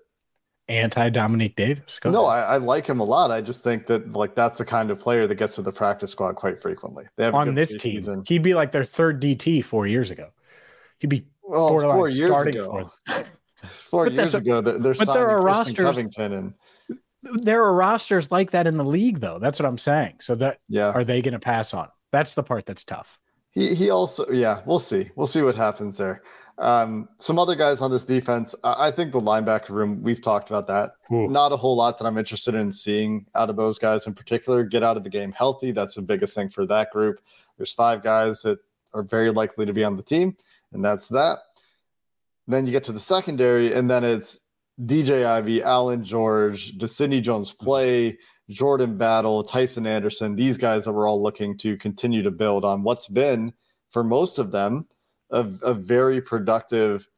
anti 0.69 1.09
Dominique 1.11 1.57
Davis. 1.57 1.99
Go 1.99 2.11
no, 2.11 2.27
I, 2.27 2.41
I, 2.41 2.57
like 2.59 2.87
him 2.87 3.01
a 3.01 3.05
lot. 3.05 3.31
I 3.31 3.41
just 3.41 3.63
think 3.63 3.87
that 3.87 4.13
like 4.13 4.35
that's 4.35 4.59
the 4.59 4.65
kind 4.65 4.91
of 4.91 4.99
player 4.99 5.27
that 5.27 5.35
gets 5.37 5.55
to 5.57 5.63
the 5.63 5.73
practice 5.73 6.11
squad 6.11 6.37
quite 6.37 6.61
frequently. 6.61 7.05
They 7.17 7.25
have 7.25 7.35
on 7.35 7.55
this 7.55 7.77
team. 7.77 8.25
He'd 8.27 8.43
be 8.43 8.55
like 8.55 8.73
their 8.73 8.85
third 8.85 9.21
DT 9.21 9.65
four 9.65 9.87
years 9.87 10.11
ago. 10.11 10.31
He'd 10.99 11.09
be 11.09 11.27
well, 11.43 11.69
four 11.69 12.09
years 12.09 12.43
ago. 12.43 12.91
four 13.91 14.09
years 14.09 14.35
ago, 14.35 14.61
they're 14.61 14.95
but 14.95 15.13
there 15.13 15.29
are 15.29 15.41
rosters. 15.41 15.85
Covington 15.85 16.33
and 16.33 16.55
there 17.23 17.63
are 17.63 17.75
rosters 17.75 18.33
like 18.33 18.51
that 18.51 18.67
in 18.67 18.77
the 18.77 18.85
league, 18.85 19.21
though. 19.21 19.39
That's 19.39 19.61
what 19.61 19.67
I'm 19.67 19.79
saying. 19.79 20.17
So 20.21 20.35
that 20.37 20.59
yeah, 20.69 20.91
are 20.91 21.05
they 21.05 21.23
going 21.23 21.33
to 21.33 21.39
pass 21.39 21.73
on? 21.73 21.89
That's 22.13 22.35
the 22.35 22.43
part 22.43 22.67
that's 22.67 22.85
tough. 22.85 23.19
He 23.51 23.75
he 23.75 23.91
also 23.91 24.31
yeah, 24.31 24.63
we'll 24.65 24.79
see. 24.79 25.11
We'll 25.17 25.27
see 25.27 25.43
what 25.43 25.57
happens 25.57 25.99
there. 25.99 26.23
Um, 26.59 27.09
some 27.19 27.39
other 27.39 27.55
guys 27.55 27.81
on 27.81 27.91
this 27.91 28.05
defense. 28.05 28.55
I, 28.63 28.89
I 28.89 28.91
think 28.91 29.13
the 29.13 29.21
linebacker 29.21 29.71
room. 29.71 30.03
We've 30.03 30.23
talked 30.23 30.51
about 30.51 30.69
that. 30.69 30.93
Ooh. 31.13 31.29
Not 31.29 31.53
a 31.53 31.57
whole 31.57 31.77
lot 31.77 31.99
that 31.99 32.07
I'm 32.07 32.19
interested 32.19 32.55
in 32.55 32.71
seeing 32.71 33.27
out 33.35 33.51
of 33.51 33.57
those 33.57 33.79
guys 33.79 34.07
in 34.07 34.15
particular. 34.15 34.65
Get 34.65 34.83
out 34.83 34.97
of 34.97 35.05
the 35.05 35.11
game 35.11 35.33
healthy. 35.33 35.73
That's 35.73 35.95
the 35.95 36.03
biggest 36.03 36.35
thing 36.35 36.51
for 36.51 36.67
that 36.67 36.91
group. 36.91 37.21
There's 37.57 37.73
five 37.73 38.03
guys 38.03 38.43
that 38.43 38.59
are 38.95 39.03
very 39.03 39.31
likely 39.31 39.67
to 39.67 39.73
be 39.73 39.85
on 39.85 39.97
the 39.97 40.03
team, 40.03 40.37
and 40.73 40.85
that's 40.85 41.09
that. 41.09 41.39
Then 42.47 42.67
you 42.67 42.73
get 42.73 42.85
to 42.85 42.93
the 42.93 43.01
secondary, 43.01 43.73
and 43.73 43.91
then 43.91 44.05
it's 44.05 44.41
DJ 44.81 45.25
Ivey, 45.25 45.63
Allan 45.63 46.05
George, 46.05 46.77
does 46.79 46.97
Sidney 46.97 47.21
Jones 47.21 47.53
play? 47.53 48.19
Jordan 48.53 48.97
Battle, 48.97 49.43
Tycen 49.43 49.87
Anderson, 49.87 50.37
these 50.37 50.57
guys 50.57 50.85
that 50.85 50.93
we're 50.93 51.09
all 51.09 51.23
looking 51.23 51.57
to 51.59 51.77
continue 51.77 52.23
to 52.23 52.31
build 52.31 52.65
on 52.65 52.83
what's 52.83 53.09
been, 53.09 53.53
for 53.91 54.05
most 54.05 54.39
of 54.39 54.51
them, 54.51 54.87
a, 55.31 55.47
a 55.63 55.75
very 55.75 56.21
productive 56.21 57.09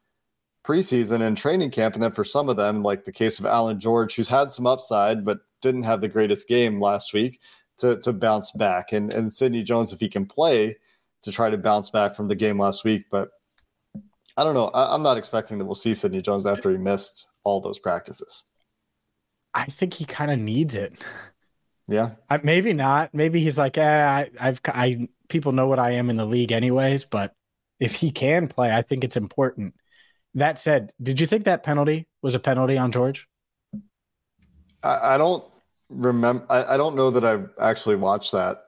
preseason 0.65 1.21
and 1.21 1.37
training 1.37 1.71
camp. 1.71 1.93
And 1.93 2.03
then 2.03 2.11
for 2.11 2.23
some 2.23 2.49
of 2.49 2.57
them, 2.57 2.81
like 2.81 3.05
the 3.05 3.11
case 3.11 3.39
of 3.39 3.45
Allan 3.45 3.79
George, 3.79 4.15
who's 4.15 4.27
had 4.27 4.51
some 4.51 4.65
upside 4.65 5.23
but 5.23 5.39
didn't 5.61 5.83
have 5.83 6.01
the 6.01 6.07
greatest 6.07 6.47
game 6.47 6.81
last 6.81 7.13
week, 7.13 7.39
to, 7.77 7.99
to 8.01 8.13
bounce 8.13 8.51
back. 8.51 8.93
And, 8.93 9.11
and 9.13 9.31
Sidney 9.31 9.63
Jones, 9.63 9.93
if 9.93 9.99
he 9.99 10.09
can 10.09 10.25
play, 10.25 10.77
to 11.23 11.31
try 11.31 11.49
to 11.49 11.57
bounce 11.57 11.89
back 11.89 12.15
from 12.15 12.27
the 12.27 12.35
game 12.35 12.59
last 12.59 12.83
week. 12.83 13.05
But 13.11 13.29
I 14.37 14.43
don't 14.43 14.53
know. 14.53 14.67
I, 14.67 14.93
am 14.93 15.03
not 15.03 15.17
expecting 15.17 15.57
that 15.57 15.65
we'll 15.65 15.75
see 15.75 15.93
Sidney 15.93 16.21
Jones 16.21 16.45
after 16.45 16.71
he 16.71 16.77
missed 16.77 17.27
all 17.43 17.61
those 17.61 17.79
practices. 17.79 18.43
I 19.55 19.65
think 19.65 19.93
he 19.93 20.05
kind 20.05 20.29
of 20.29 20.37
needs 20.37 20.75
it. 20.75 20.93
Yeah. 21.87 22.11
I, 22.29 22.37
maybe 22.43 22.73
not. 22.73 23.13
Maybe 23.13 23.39
he's 23.39 23.57
like, 23.57 23.77
eh, 23.77 24.05
I, 24.05 24.29
I've, 24.39 24.59
I, 24.65 25.07
people 25.29 25.53
know 25.53 25.67
what 25.67 25.79
I 25.79 25.91
am 25.91 26.09
in 26.09 26.17
the 26.17 26.25
league 26.25 26.51
anyways, 26.51 27.05
but 27.05 27.33
if 27.79 27.95
he 27.95 28.11
can 28.11 28.47
play, 28.47 28.71
I 28.71 28.81
think 28.81 29.03
it's 29.03 29.17
important. 29.17 29.75
That 30.33 30.59
said, 30.59 30.91
did 31.01 31.21
you 31.21 31.27
think 31.27 31.45
that 31.45 31.63
penalty 31.63 32.07
was 32.21 32.35
a 32.35 32.39
penalty 32.39 32.77
on 32.77 32.91
George? 32.91 33.27
I, 34.83 35.15
I 35.15 35.17
don't 35.17 35.43
remember. 35.89 36.45
I, 36.49 36.73
I, 36.73 36.77
don't 36.77 36.95
know 36.95 37.09
that 37.11 37.23
I've 37.23 37.49
actually 37.59 37.95
watched 37.95 38.33
that 38.33 38.65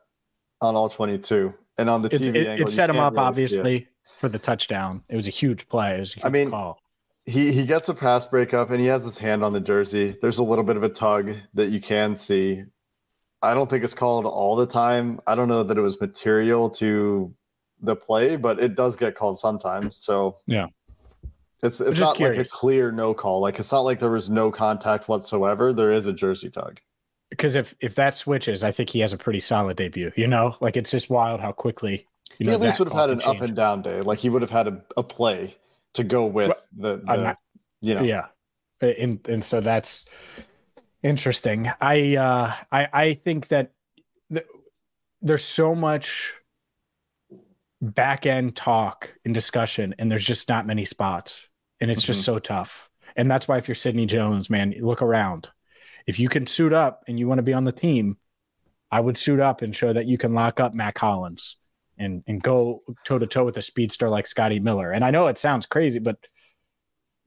on 0.61 0.75
all 0.75 0.87
22 0.87 1.53
and 1.77 1.89
on 1.89 2.01
the 2.01 2.09
TV 2.09 2.35
it, 2.35 2.47
angle. 2.47 2.67
It 2.67 2.71
set 2.71 2.89
him 2.89 2.97
up, 2.97 3.13
really 3.13 3.25
obviously, 3.25 3.87
for 4.17 4.29
the 4.29 4.39
touchdown. 4.39 5.03
It 5.09 5.17
was 5.17 5.27
a 5.27 5.31
huge 5.31 5.67
play. 5.67 5.95
it 5.95 6.07
Huge 6.07 6.25
I 6.25 6.29
mean, 6.29 6.49
call 6.49 6.79
he 7.27 7.51
he 7.51 7.65
gets 7.65 7.89
a 7.89 7.93
pass 7.93 8.25
breakup 8.25 8.71
and 8.71 8.79
he 8.79 8.87
has 8.87 9.03
his 9.03 9.17
hand 9.17 9.43
on 9.43 9.51
the 9.51 9.59
jersey. 9.59 10.17
There's 10.21 10.39
a 10.39 10.43
little 10.43 10.63
bit 10.63 10.77
of 10.77 10.83
a 10.83 10.89
tug 10.89 11.33
that 11.53 11.69
you 11.69 11.81
can 11.81 12.15
see. 12.15 12.63
I 13.41 13.53
don't 13.53 13.69
think 13.69 13.83
it's 13.83 13.93
called 13.93 14.25
all 14.25 14.55
the 14.55 14.65
time. 14.65 15.19
I 15.27 15.35
don't 15.35 15.49
know 15.49 15.61
that 15.61 15.77
it 15.77 15.81
was 15.81 15.99
material 15.99 16.69
to 16.71 17.35
the 17.81 17.95
play, 17.95 18.37
but 18.37 18.59
it 18.59 18.75
does 18.75 18.95
get 18.95 19.15
called 19.15 19.37
sometimes. 19.37 19.97
So 19.97 20.37
yeah, 20.47 20.67
it's 21.61 21.81
it's 21.81 21.99
not 21.99 22.15
curious. 22.15 22.37
like 22.37 22.47
a 22.47 22.49
clear 22.49 22.91
no 22.93 23.13
call. 23.13 23.41
Like 23.41 23.59
it's 23.59 23.73
not 23.73 23.81
like 23.81 23.99
there 23.99 24.09
was 24.09 24.29
no 24.29 24.49
contact 24.49 25.09
whatsoever. 25.09 25.73
There 25.73 25.91
is 25.91 26.05
a 26.05 26.13
jersey 26.13 26.49
tug. 26.49 26.79
Because 27.29 27.55
if 27.55 27.75
if 27.81 27.93
that 27.95 28.15
switches, 28.15 28.63
I 28.63 28.71
think 28.71 28.89
he 28.89 29.01
has 29.01 29.11
a 29.11 29.17
pretty 29.17 29.41
solid 29.41 29.75
debut. 29.75 30.13
You 30.15 30.27
know, 30.27 30.55
like 30.61 30.77
it's 30.77 30.91
just 30.91 31.09
wild 31.09 31.41
how 31.41 31.51
quickly. 31.51 32.07
You 32.39 32.45
know, 32.45 32.51
he 32.53 32.55
at 32.55 32.61
least 32.61 32.79
would 32.79 32.87
have 32.87 32.97
had 32.97 33.09
an 33.09 33.19
change. 33.19 33.35
up 33.35 33.41
and 33.41 33.53
down 33.53 33.81
day. 33.81 33.99
Like 33.99 34.19
he 34.19 34.29
would 34.29 34.41
have 34.41 34.51
had 34.51 34.67
a, 34.69 34.81
a 34.95 35.03
play 35.03 35.57
to 35.97 36.03
go 36.03 36.25
with 36.25 36.51
the, 36.75 36.97
the 36.97 37.15
not, 37.15 37.37
you 37.81 37.95
know. 37.95 38.01
yeah. 38.01 38.25
And 38.81 39.19
and 39.27 39.43
so 39.43 39.61
that's 39.61 40.05
interesting. 41.03 41.69
I 41.81 42.15
uh 42.15 42.53
i 42.71 42.89
i 42.93 43.13
think 43.13 43.49
that 43.49 43.71
th- 44.31 44.45
there's 45.21 45.43
so 45.43 45.75
much 45.75 46.33
back 47.81 48.25
end 48.25 48.55
talk 48.55 49.13
and 49.25 49.33
discussion 49.33 49.93
and 49.99 50.09
there's 50.09 50.25
just 50.25 50.49
not 50.49 50.65
many 50.65 50.85
spots 50.85 51.47
and 51.79 51.91
it's 51.91 52.01
mm-hmm. 52.01 52.07
just 52.07 52.23
so 52.23 52.39
tough. 52.39 52.89
And 53.15 53.29
that's 53.29 53.47
why 53.47 53.57
if 53.57 53.67
you're 53.67 53.75
sidney 53.75 54.05
jones 54.05 54.49
man 54.49 54.73
look 54.79 55.01
around. 55.01 55.49
If 56.07 56.19
you 56.21 56.29
can 56.29 56.47
suit 56.47 56.71
up 56.71 57.03
and 57.07 57.19
you 57.19 57.27
want 57.27 57.39
to 57.39 57.43
be 57.43 57.53
on 57.53 57.65
the 57.65 57.71
team 57.71 58.17
i 58.91 58.99
would 58.99 59.17
suit 59.17 59.39
up 59.39 59.61
and 59.61 59.75
show 59.75 59.91
that 59.91 60.05
you 60.05 60.17
can 60.17 60.33
lock 60.33 60.59
up 60.59 60.73
mack 60.73 60.97
hollins 60.97 61.57
and 61.97 62.23
and 62.27 62.41
go 62.41 62.83
toe 63.05 63.19
to 63.19 63.27
toe 63.27 63.45
with 63.45 63.57
a 63.57 63.61
speedster 63.61 64.09
like 64.09 64.27
Scotty 64.27 64.59
Miller. 64.59 64.91
And 64.91 65.03
I 65.03 65.11
know 65.11 65.27
it 65.27 65.37
sounds 65.37 65.65
crazy, 65.65 65.99
but 65.99 66.17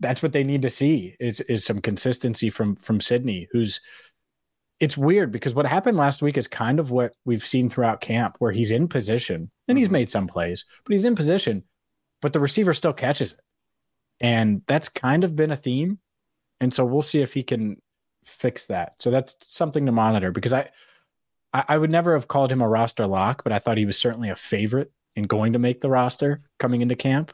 that's 0.00 0.22
what 0.22 0.32
they 0.32 0.44
need 0.44 0.62
to 0.62 0.70
see 0.70 1.16
is 1.20 1.40
is 1.42 1.64
some 1.64 1.80
consistency 1.80 2.50
from 2.50 2.76
from 2.76 3.00
Sidney, 3.00 3.48
who's 3.52 3.80
it's 4.80 4.96
weird 4.96 5.30
because 5.30 5.54
what 5.54 5.66
happened 5.66 5.98
last 5.98 6.22
week 6.22 6.38
is 6.38 6.48
kind 6.48 6.80
of 6.80 6.90
what 6.90 7.12
we've 7.26 7.44
seen 7.44 7.68
throughout 7.68 8.00
camp, 8.00 8.36
where 8.38 8.50
he's 8.50 8.70
in 8.70 8.88
position 8.88 9.50
and 9.68 9.76
he's 9.76 9.88
mm-hmm. 9.88 9.94
made 9.94 10.08
some 10.08 10.26
plays, 10.26 10.64
but 10.84 10.92
he's 10.92 11.04
in 11.04 11.14
position, 11.14 11.62
but 12.22 12.32
the 12.32 12.40
receiver 12.40 12.72
still 12.72 12.94
catches 12.94 13.32
it. 13.32 13.40
And 14.20 14.62
that's 14.66 14.88
kind 14.88 15.22
of 15.22 15.36
been 15.36 15.50
a 15.50 15.56
theme. 15.56 15.98
And 16.60 16.72
so 16.72 16.84
we'll 16.84 17.02
see 17.02 17.20
if 17.20 17.34
he 17.34 17.42
can 17.42 17.76
fix 18.24 18.66
that. 18.66 19.00
So 19.00 19.10
that's 19.10 19.36
something 19.40 19.86
to 19.86 19.92
monitor 19.92 20.30
because 20.30 20.52
I 20.52 20.70
I, 21.52 21.64
I 21.68 21.78
would 21.78 21.90
never 21.90 22.14
have 22.14 22.28
called 22.28 22.52
him 22.52 22.62
a 22.62 22.68
roster 22.68 23.06
lock, 23.06 23.42
but 23.44 23.52
I 23.52 23.58
thought 23.58 23.78
he 23.78 23.86
was 23.86 23.98
certainly 23.98 24.30
a 24.30 24.36
favorite 24.36 24.92
in 25.16 25.24
going 25.24 25.52
to 25.52 25.58
make 25.58 25.80
the 25.80 25.90
roster 25.90 26.42
coming 26.58 26.82
into 26.82 26.96
camp. 26.96 27.32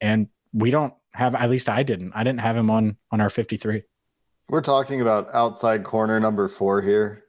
And 0.00 0.28
we 0.52 0.70
don't 0.70 0.94
have 1.12 1.34
at 1.34 1.50
least 1.50 1.68
I 1.68 1.82
didn't. 1.82 2.12
I 2.14 2.24
didn't 2.24 2.40
have 2.40 2.56
him 2.56 2.70
on 2.70 2.96
on 3.10 3.20
our 3.20 3.30
53. 3.30 3.82
We're 4.48 4.60
talking 4.60 5.00
about 5.00 5.28
outside 5.32 5.84
corner 5.84 6.20
number 6.20 6.48
four 6.48 6.82
here, 6.82 7.24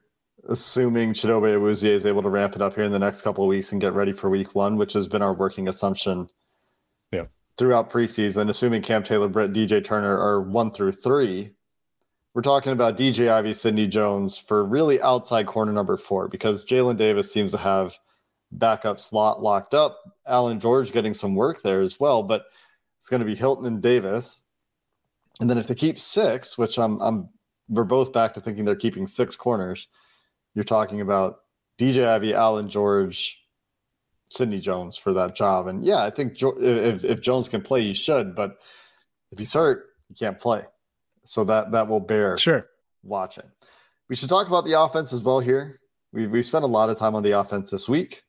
assuming 0.49 1.13
Chidobe 1.13 1.56
Awuzie 1.56 1.86
is 1.86 2.06
able 2.06 2.21
to 2.23 2.30
ramp 2.30 2.56
it 2.56 2.62
up 2.62 2.75
here 2.75 2.84
in 2.84 2.91
the 2.91 2.99
next 2.99 3.21
couple 3.21 3.43
of 3.43 3.47
weeks 3.47 3.71
and 3.71 3.80
get 3.80 3.93
ready 3.93 4.12
for 4.12 4.30
week 4.30 4.54
one, 4.54 4.75
which 4.75 4.93
has 4.93 5.08
been 5.08 5.21
our 5.21 5.34
working 5.34 5.69
assumption 5.69 6.28
yeah. 7.13 7.25
throughout 7.58 7.89
preseason, 7.89 8.49
assuming 8.49 8.82
Cam 8.82 9.01
Taylor, 9.01 9.30
Britt, 9.30 9.54
DJ 9.54 9.84
Turner 9.84 10.17
are 10.17 10.41
one 10.41 10.71
through 10.71 10.91
three. 10.91 11.51
We're 12.36 12.41
talking 12.41 12.74
about 12.74 12.98
DJ 12.98 13.30
Ivey, 13.30 13.54
Sidney 13.54 13.88
Jones 13.88 14.38
for 14.38 14.65
really 14.65 15.02
outside 15.02 15.48
corner 15.48 15.71
number 15.71 15.95
four 15.95 16.28
because 16.28 16.65
Jalen 16.65 16.98
Davis 16.98 17.32
seems 17.32 17.52
to 17.52 17.58
have 17.58 17.98
backup 18.52 19.00
slot 19.00 19.41
locked 19.41 19.74
up. 19.74 20.02
Allan 20.28 20.60
George 20.60 20.91
getting 20.91 21.13
some 21.13 21.34
work 21.34 21.63
there 21.63 21.82
as 21.82 21.98
well. 21.98 22.24
But 22.24 22.43
it's 22.98 23.08
going 23.08 23.21
to 23.21 23.26
be 23.26 23.36
Hilton 23.36 23.65
and 23.65 23.82
Davis. 23.82 24.43
And 25.39 25.50
then 25.50 25.58
if 25.58 25.67
they 25.67 25.76
keep 25.76 25.98
six, 25.98 26.58
which 26.58 26.78
I'm, 26.78 27.00
I'm, 27.00 27.30
we're 27.69 27.86
both 27.86 28.12
back 28.12 28.34
to 28.34 28.41
thinking 28.41 28.65
they're 28.65 28.76
keeping 28.76 29.08
six 29.08 29.38
corners. 29.38 29.88
You're 30.56 30.65
talking 30.65 31.00
about 31.00 31.39
DJ 31.80 32.06
Ivey, 32.06 32.34
Allan 32.34 32.67
George, 32.67 33.39
Sidney 34.30 34.60
Jones 34.60 34.98
for 34.98 35.13
that 35.13 35.36
job. 35.38 35.67
And 35.67 35.86
yeah, 35.86 36.04
I 36.04 36.10
think 36.10 36.36
if, 36.41 37.06
if 37.06 37.21
Jones 37.21 37.48
can 37.48 37.62
play, 37.62 37.82
he 37.82 37.93
should. 37.93 38.36
But 38.36 38.58
if 39.32 39.39
he's 39.39 39.54
hurt, 39.54 39.86
he 40.10 40.15
can't 40.15 40.38
play. 40.38 40.65
So 41.25 41.43
that 41.45 41.71
that 41.71 41.88
will 41.88 41.99
bear 41.99 42.38
sure 42.38 42.67
watching. 43.03 43.45
We 44.09 44.15
should 44.15 44.29
talk 44.29 44.47
about 44.47 44.65
the 44.65 44.79
offense 44.79 45.13
as 45.13 45.23
well 45.23 45.39
here. 45.39 45.79
We've 46.13 46.29
we 46.29 46.41
spent 46.43 46.63
a 46.63 46.67
lot 46.67 46.89
of 46.89 46.97
time 46.97 47.15
on 47.15 47.23
the 47.23 47.31
offense 47.31 47.71
this 47.71 47.89
week. 47.89 48.23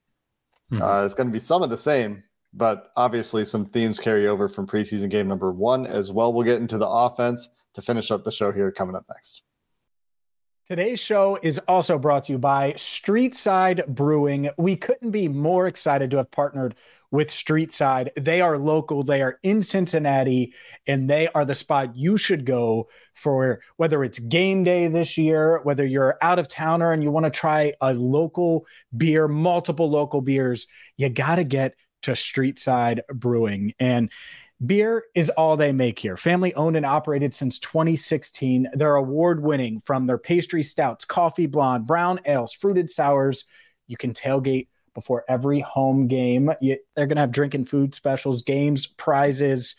Mm-hmm. 0.72 0.82
Uh, 0.82 1.04
it's 1.04 1.14
going 1.14 1.28
to 1.28 1.32
be 1.32 1.38
some 1.38 1.62
of 1.62 1.70
the 1.70 1.78
same, 1.78 2.22
but 2.52 2.90
obviously 2.96 3.44
some 3.44 3.66
themes 3.66 4.00
carry 4.00 4.26
over 4.26 4.48
from 4.48 4.66
preseason 4.66 5.09
game 5.09 5.28
number 5.28 5.52
one 5.52 5.87
as 5.87 6.11
well. 6.11 6.32
We'll 6.32 6.44
get 6.44 6.61
into 6.61 6.78
the 6.78 6.88
offense 6.88 7.48
to 7.74 7.82
finish 7.82 8.11
up 8.11 8.24
the 8.24 8.32
show 8.32 8.50
here 8.50 8.72
coming 8.72 8.96
up 8.96 9.04
next. 9.09 9.42
Today's 10.68 10.98
show 10.98 11.38
is 11.44 11.61
also 11.68 11.96
brought 11.96 12.24
to 12.24 12.33
you 12.33 12.38
by 12.38 12.72
Streetside 12.72 13.87
Brewing. 13.87 14.50
We 14.59 14.74
couldn't 14.74 15.12
be 15.12 15.29
more 15.29 15.68
excited 15.68 16.11
to 16.11 16.16
have 16.16 16.33
partnered 16.33 16.74
with 17.12 17.29
Streetside. 17.29 18.09
They 18.16 18.40
are 18.40 18.59
local, 18.59 19.05
they 19.05 19.22
are 19.22 19.38
in 19.44 19.62
Cincinnati, 19.62 20.55
and 20.88 21.09
they 21.09 21.29
are 21.29 21.44
the 21.44 21.55
spot 21.55 21.96
you 21.96 22.16
should 22.16 22.44
go 22.44 22.88
for 23.14 23.61
whether 23.76 24.02
it's 24.02 24.18
game 24.18 24.64
day 24.64 24.88
this 24.88 25.16
year, 25.16 25.61
whether 25.62 25.87
you're 25.87 26.18
out 26.20 26.40
of 26.40 26.48
towner 26.48 26.90
and 26.90 27.00
you 27.00 27.12
want 27.12 27.26
to 27.26 27.31
try 27.31 27.72
a 27.81 27.94
local 27.94 28.66
beer, 28.96 29.29
multiple 29.29 29.88
local 29.88 30.20
beers, 30.20 30.66
you 30.96 31.09
got 31.09 31.37
to 31.37 31.44
get 31.44 31.76
to 32.02 32.11
Streetside 32.11 33.02
Brewing. 33.14 33.72
And 33.79 34.11
Beer 34.64 35.05
is 35.14 35.29
all 35.31 35.57
they 35.57 35.73
make 35.73 35.99
here. 35.99 36.16
Family 36.16 36.55
owned 36.55 36.77
and 36.77 36.87
operated 36.87 37.35
since 37.35 37.59
2016. 37.59 38.69
They're 38.73 38.95
award 38.95 39.42
winning 39.42 39.81
from 39.81 40.07
their 40.07 40.16
pastry 40.16 40.62
stouts, 40.62 41.05
coffee 41.05 41.47
blonde, 41.47 41.87
brown 41.87 42.21
ales, 42.25 42.55
fruited 42.55 42.90
sours. 42.90 43.45
You 43.87 43.99
can 43.99 44.14
tailgate 44.14 44.69
before 44.95 45.25
every 45.29 45.61
home 45.61 46.09
game. 46.09 46.51
You, 46.62 46.79
they're 46.95 47.07
going 47.07 47.16
to 47.16 47.21
have 47.21 47.33
drinking 47.33 47.66
food 47.66 47.95
specials, 47.95 48.40
games, 48.42 48.87
prizes, 48.87 49.77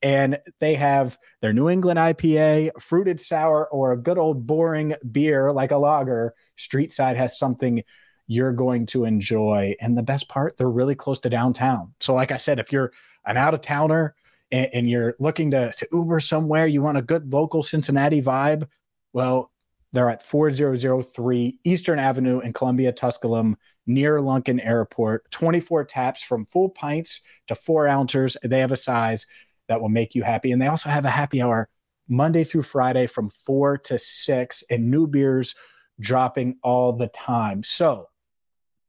and 0.00 0.38
they 0.60 0.76
have 0.76 1.18
their 1.40 1.52
New 1.52 1.68
England 1.68 1.98
IPA, 1.98 2.70
fruited 2.80 3.20
sour, 3.20 3.66
or 3.66 3.90
a 3.90 4.00
good 4.00 4.16
old 4.16 4.46
boring 4.46 4.94
beer 5.10 5.50
like 5.50 5.72
a 5.72 5.76
lager. 5.76 6.34
Street 6.54 6.92
Side 6.92 7.16
has 7.16 7.36
something 7.36 7.82
you're 8.28 8.52
going 8.52 8.86
to 8.86 9.06
enjoy. 9.06 9.74
And 9.80 9.98
the 9.98 10.04
best 10.04 10.28
part, 10.28 10.56
they're 10.56 10.70
really 10.70 10.94
close 10.94 11.18
to 11.20 11.30
downtown. 11.30 11.94
So, 11.98 12.14
like 12.14 12.30
I 12.30 12.36
said, 12.36 12.60
if 12.60 12.70
you're 12.70 12.92
an 13.26 13.36
out 13.36 13.54
of 13.54 13.60
towner 13.60 14.14
and, 14.52 14.68
and 14.72 14.90
you're 14.90 15.14
looking 15.18 15.50
to, 15.52 15.72
to 15.72 15.88
Uber 15.92 16.20
somewhere, 16.20 16.66
you 16.66 16.82
want 16.82 16.98
a 16.98 17.02
good 17.02 17.32
local 17.32 17.62
Cincinnati 17.62 18.22
vibe, 18.22 18.68
well, 19.12 19.50
they're 19.92 20.10
at 20.10 20.22
4003 20.22 21.58
Eastern 21.64 21.98
Avenue 21.98 22.40
in 22.40 22.52
Columbia, 22.52 22.92
Tusculum, 22.92 23.56
near 23.86 24.18
Lunken 24.18 24.64
Airport. 24.64 25.28
24 25.32 25.84
taps 25.84 26.22
from 26.22 26.46
full 26.46 26.68
pints 26.68 27.22
to 27.48 27.54
four 27.56 27.88
ounces. 27.88 28.36
They 28.42 28.60
have 28.60 28.70
a 28.70 28.76
size 28.76 29.26
that 29.68 29.80
will 29.80 29.88
make 29.88 30.14
you 30.14 30.22
happy. 30.22 30.52
And 30.52 30.62
they 30.62 30.68
also 30.68 30.90
have 30.90 31.04
a 31.04 31.10
happy 31.10 31.42
hour 31.42 31.68
Monday 32.08 32.44
through 32.44 32.62
Friday 32.62 33.06
from 33.06 33.28
four 33.28 33.78
to 33.78 33.98
six, 33.98 34.64
and 34.68 34.90
new 34.90 35.06
beers 35.06 35.54
dropping 36.00 36.58
all 36.62 36.92
the 36.92 37.06
time. 37.08 37.62
So 37.62 38.08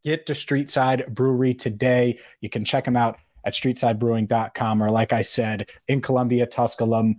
get 0.04 0.26
to 0.28 0.34
Streetside 0.34 1.08
Brewery 1.10 1.54
today. 1.54 2.20
You 2.42 2.50
can 2.50 2.66
check 2.66 2.86
them 2.86 2.96
out 2.96 3.20
at 3.44 3.54
streetsidebrewing.com 3.54 4.84
or 4.84 4.90
like 4.90 5.14
I 5.14 5.22
said, 5.22 5.70
in 5.88 6.02
Columbia, 6.02 6.46
Tusculum. 6.46 7.18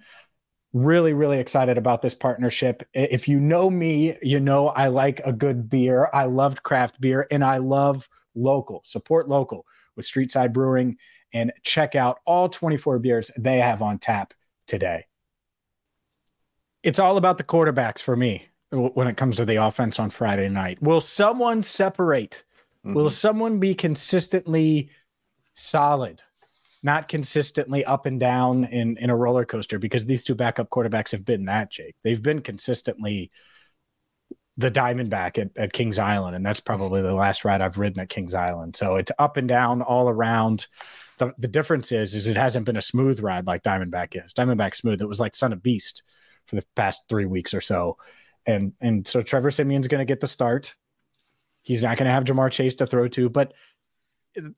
Really, 0.73 1.13
really 1.13 1.39
excited 1.39 1.77
about 1.77 2.01
this 2.01 2.15
partnership. 2.15 2.83
If 2.95 3.29
you 3.29 3.39
know 3.39 3.69
me, 3.69 4.17
you 4.23 4.41
know 4.41 4.69
I 4.69 4.89
like 4.89 5.21
a 5.25 5.33
good 5.33 5.69
beer. 5.69 6.09
I 6.15 6.25
loved 6.25 6.63
craft 6.63 7.01
beer 7.01 7.27
and 7.31 7.45
I 7.45 7.59
love 7.59 8.09
local. 8.35 8.83
Support 8.85 9.29
local 9.29 9.67
with 9.97 10.07
Streetside 10.07 10.53
Brewing 10.53 10.97
and 11.33 11.53
check 11.63 11.95
out 11.95 12.21
all 12.25 12.49
24 12.49 12.99
beers 13.01 13.31
they 13.39 13.59
have 13.59 13.83
on 13.83 13.99
tap 13.99 14.35
today. 14.67 15.07
It's 16.83 16.99
all 16.99 17.17
about 17.17 17.39
the 17.39 17.45
quarterbacks 17.45 18.01
for 18.01 18.17
me 18.17 18.49
when 18.71 19.07
it 19.07 19.17
comes 19.17 19.37
to 19.37 19.45
the 19.45 19.57
offense 19.57 19.99
on 20.01 20.11
Friday 20.11 20.49
night. 20.49 20.83
Will 20.83 21.01
someone 21.01 21.63
separate? 21.63 22.45
Mm-hmm. 22.85 22.95
Will 22.95 23.11
someone 23.11 23.61
be 23.61 23.75
consistently 23.75 24.91
solid, 25.55 26.23
not 26.83 27.09
consistently 27.09 27.85
up 27.85 28.07
and 28.07 28.19
down 28.19 28.65
in 28.65 28.97
in 28.99 29.11
a 29.11 29.17
roller 29.17 29.45
coaster 29.45 29.79
because 29.79 30.05
these 30.05 30.25
two 30.25 30.35
backup 30.35 30.71
quarterbacks 30.71 31.13
have 31.13 31.25
been 31.25 31.47
that 31.47 31.71
Jake. 31.71 31.97
They've 32.03 32.23
been 32.23 32.41
consistently 32.41 33.31
the 34.57 34.71
Diamondback 34.71 35.39
at, 35.39 35.51
at 35.57 35.73
Kings 35.73 35.99
Island, 35.99 36.37
and 36.37 36.45
that's 36.45 36.61
probably 36.61 37.01
the 37.03 37.15
last 37.15 37.45
ride 37.45 37.63
I've 37.63 37.79
ridden 37.79 38.01
at 38.01 38.11
Kings 38.11 38.35
Island. 38.35 38.77
So 38.77 38.97
it's 38.97 39.13
up 39.19 39.37
and 39.37 39.49
down 39.49 39.83
all 39.83 40.09
around. 40.09 40.67
The, 41.19 41.33
the 41.39 41.49
difference 41.49 41.93
is 41.93 42.15
is 42.15 42.27
it 42.27 42.37
hasn't 42.37 42.67
been 42.67 42.77
a 42.77 42.83
smooth 42.83 43.21
ride 43.21 43.47
like 43.47 43.63
Diamondback 43.63 44.23
is. 44.23 44.35
Diamondback 44.35 44.75
smooth. 44.75 45.01
It 45.01 45.09
was 45.09 45.21
like 45.21 45.35
Son 45.35 45.53
of 45.53 45.63
Beast 45.63 46.03
for 46.47 46.57
the 46.57 46.65
past 46.75 47.03
three 47.09 47.27
weeks 47.27 47.55
or 47.55 47.61
so. 47.61 47.97
And 48.45 48.73
and 48.81 49.07
so 49.07 49.23
Trevor 49.23 49.51
Siemian's 49.51 49.89
going 49.89 50.01
to 50.01 50.11
get 50.11 50.21
the 50.21 50.27
start. 50.27 50.75
He's 51.63 51.83
not 51.83 51.97
going 51.97 52.07
to 52.07 52.13
have 52.13 52.25
Ja'Marr 52.25 52.51
Chase 52.51 52.75
to 52.77 52.87
throw 52.87 53.07
to, 53.09 53.29
but 53.29 53.53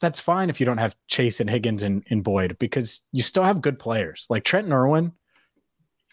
that's 0.01 0.21
fine 0.21 0.51
if 0.51 0.61
you 0.61 0.67
don't 0.67 0.79
have 0.79 0.97
Chase 1.09 1.41
and 1.41 1.51
Higgins 1.51 1.83
and, 1.83 2.05
and 2.11 2.23
Boyd 2.23 2.57
because 2.59 3.03
you 3.13 3.23
still 3.23 3.43
have 3.43 3.61
good 3.61 3.79
players 3.79 4.27
like 4.31 4.45
Trenton 4.45 4.73
Irwin. 4.73 5.13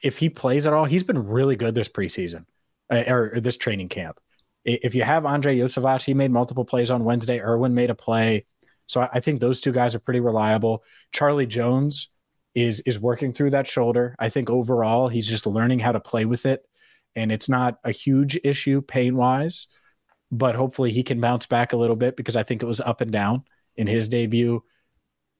If 0.04 0.18
he 0.18 0.30
plays 0.30 0.66
at 0.66 0.74
all, 0.74 0.86
he's 0.86 1.04
been 1.04 1.28
really 1.28 1.56
good 1.56 1.76
this 1.76 1.90
preseason 1.90 2.46
uh, 2.90 3.04
or, 3.08 3.34
or, 3.36 3.40
this 3.40 3.58
training 3.58 3.90
camp. 3.90 4.20
If 4.66 4.96
you 4.96 5.04
have 5.04 5.26
Andrei 5.26 5.58
Iosivas, 5.58 6.04
he 6.04 6.14
made 6.14 6.32
multiple 6.32 6.66
plays 6.66 6.92
on 6.92 7.04
Wednesday. 7.04 7.40
Irwin 7.40 7.74
made 7.74 7.90
a 7.90 7.96
play. 7.96 8.46
So 8.88 9.08
I 9.12 9.20
think 9.20 9.40
those 9.40 9.62
two 9.62 9.72
guys 9.72 9.96
are 9.96 10.00
pretty 10.00 10.20
reliable. 10.20 10.84
Charlie 11.12 11.46
Jones 11.46 12.10
is 12.54 12.82
is 12.82 13.00
working 13.00 13.32
through 13.32 13.52
that 13.52 13.68
shoulder. 13.68 14.16
I 14.20 14.30
think 14.30 14.50
overall 14.50 15.08
he's 15.08 15.28
just 15.28 15.48
learning 15.48 15.80
how 15.80 15.94
to 15.94 16.00
play 16.00 16.26
with 16.26 16.46
it. 16.46 16.64
And 17.16 17.32
it's 17.32 17.50
not 17.50 17.80
a 17.84 17.92
huge 17.92 18.40
issue 18.44 18.82
pain 18.82 19.16
wise 19.16 19.68
but 20.32 20.56
hopefully 20.56 20.92
he 20.92 21.04
can 21.04 21.20
bounce 21.20 21.46
back 21.46 21.74
a 21.74 21.78
little 21.78 21.96
bit 21.96 22.16
because 22.16 22.36
I 22.36 22.44
think 22.44 22.64
it 22.64 22.68
was 22.68 22.82
up 22.82 23.02
and 23.02 23.12
down 23.12 23.44
in 23.76 23.88
his 23.88 24.10
debut. 24.10 24.64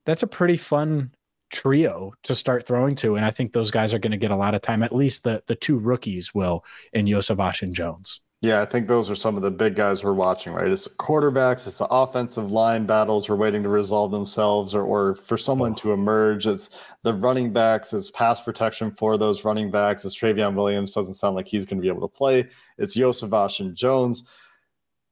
That's 0.04 0.22
a 0.22 0.28
pretty 0.28 0.56
fun 0.56 1.12
trio 1.50 2.12
to 2.24 2.34
start 2.34 2.66
throwing 2.66 2.94
to, 2.96 3.16
and 3.16 3.24
I 3.24 3.30
think 3.30 3.52
those 3.52 3.70
guys 3.70 3.94
are 3.94 3.98
going 3.98 4.12
to 4.12 4.16
get 4.16 4.30
a 4.30 4.36
lot 4.36 4.54
of 4.54 4.62
time. 4.62 4.82
At 4.82 4.94
least 4.94 5.24
the 5.24 5.42
the 5.46 5.56
two 5.56 5.78
rookies 5.78 6.34
will 6.34 6.64
in 6.92 7.06
Iosivas 7.06 7.62
and 7.62 7.74
Jones. 7.74 8.20
Yeah, 8.42 8.60
I 8.60 8.64
think 8.64 8.88
those 8.88 9.08
are 9.08 9.14
some 9.14 9.36
of 9.36 9.42
the 9.44 9.52
big 9.52 9.76
guys 9.76 10.02
we're 10.02 10.14
watching, 10.14 10.52
right? 10.52 10.66
It's 10.66 10.88
quarterbacks, 10.88 11.68
it's 11.68 11.78
the 11.78 11.86
offensive 11.92 12.50
line 12.50 12.86
battles 12.86 13.28
we're 13.28 13.36
waiting 13.36 13.62
to 13.62 13.68
resolve 13.68 14.10
themselves, 14.10 14.74
or, 14.74 14.82
or 14.82 15.14
for 15.14 15.38
someone 15.38 15.72
oh. 15.72 15.76
to 15.76 15.92
emerge. 15.92 16.48
It's 16.48 16.70
the 17.04 17.14
running 17.14 17.52
backs, 17.52 17.92
it's 17.92 18.10
pass 18.10 18.40
protection 18.40 18.90
for 18.90 19.16
those 19.16 19.44
running 19.44 19.70
backs. 19.70 20.04
It's 20.04 20.16
Trayveon 20.16 20.56
Williams 20.56 20.92
doesn't 20.92 21.14
sound 21.14 21.36
like 21.36 21.46
he's 21.46 21.64
going 21.64 21.78
to 21.78 21.82
be 21.82 21.88
able 21.88 22.00
to 22.00 22.12
play. 22.12 22.48
It's 22.78 22.96
Iosivas 22.96 23.60
and 23.60 23.76
Jones. 23.76 24.24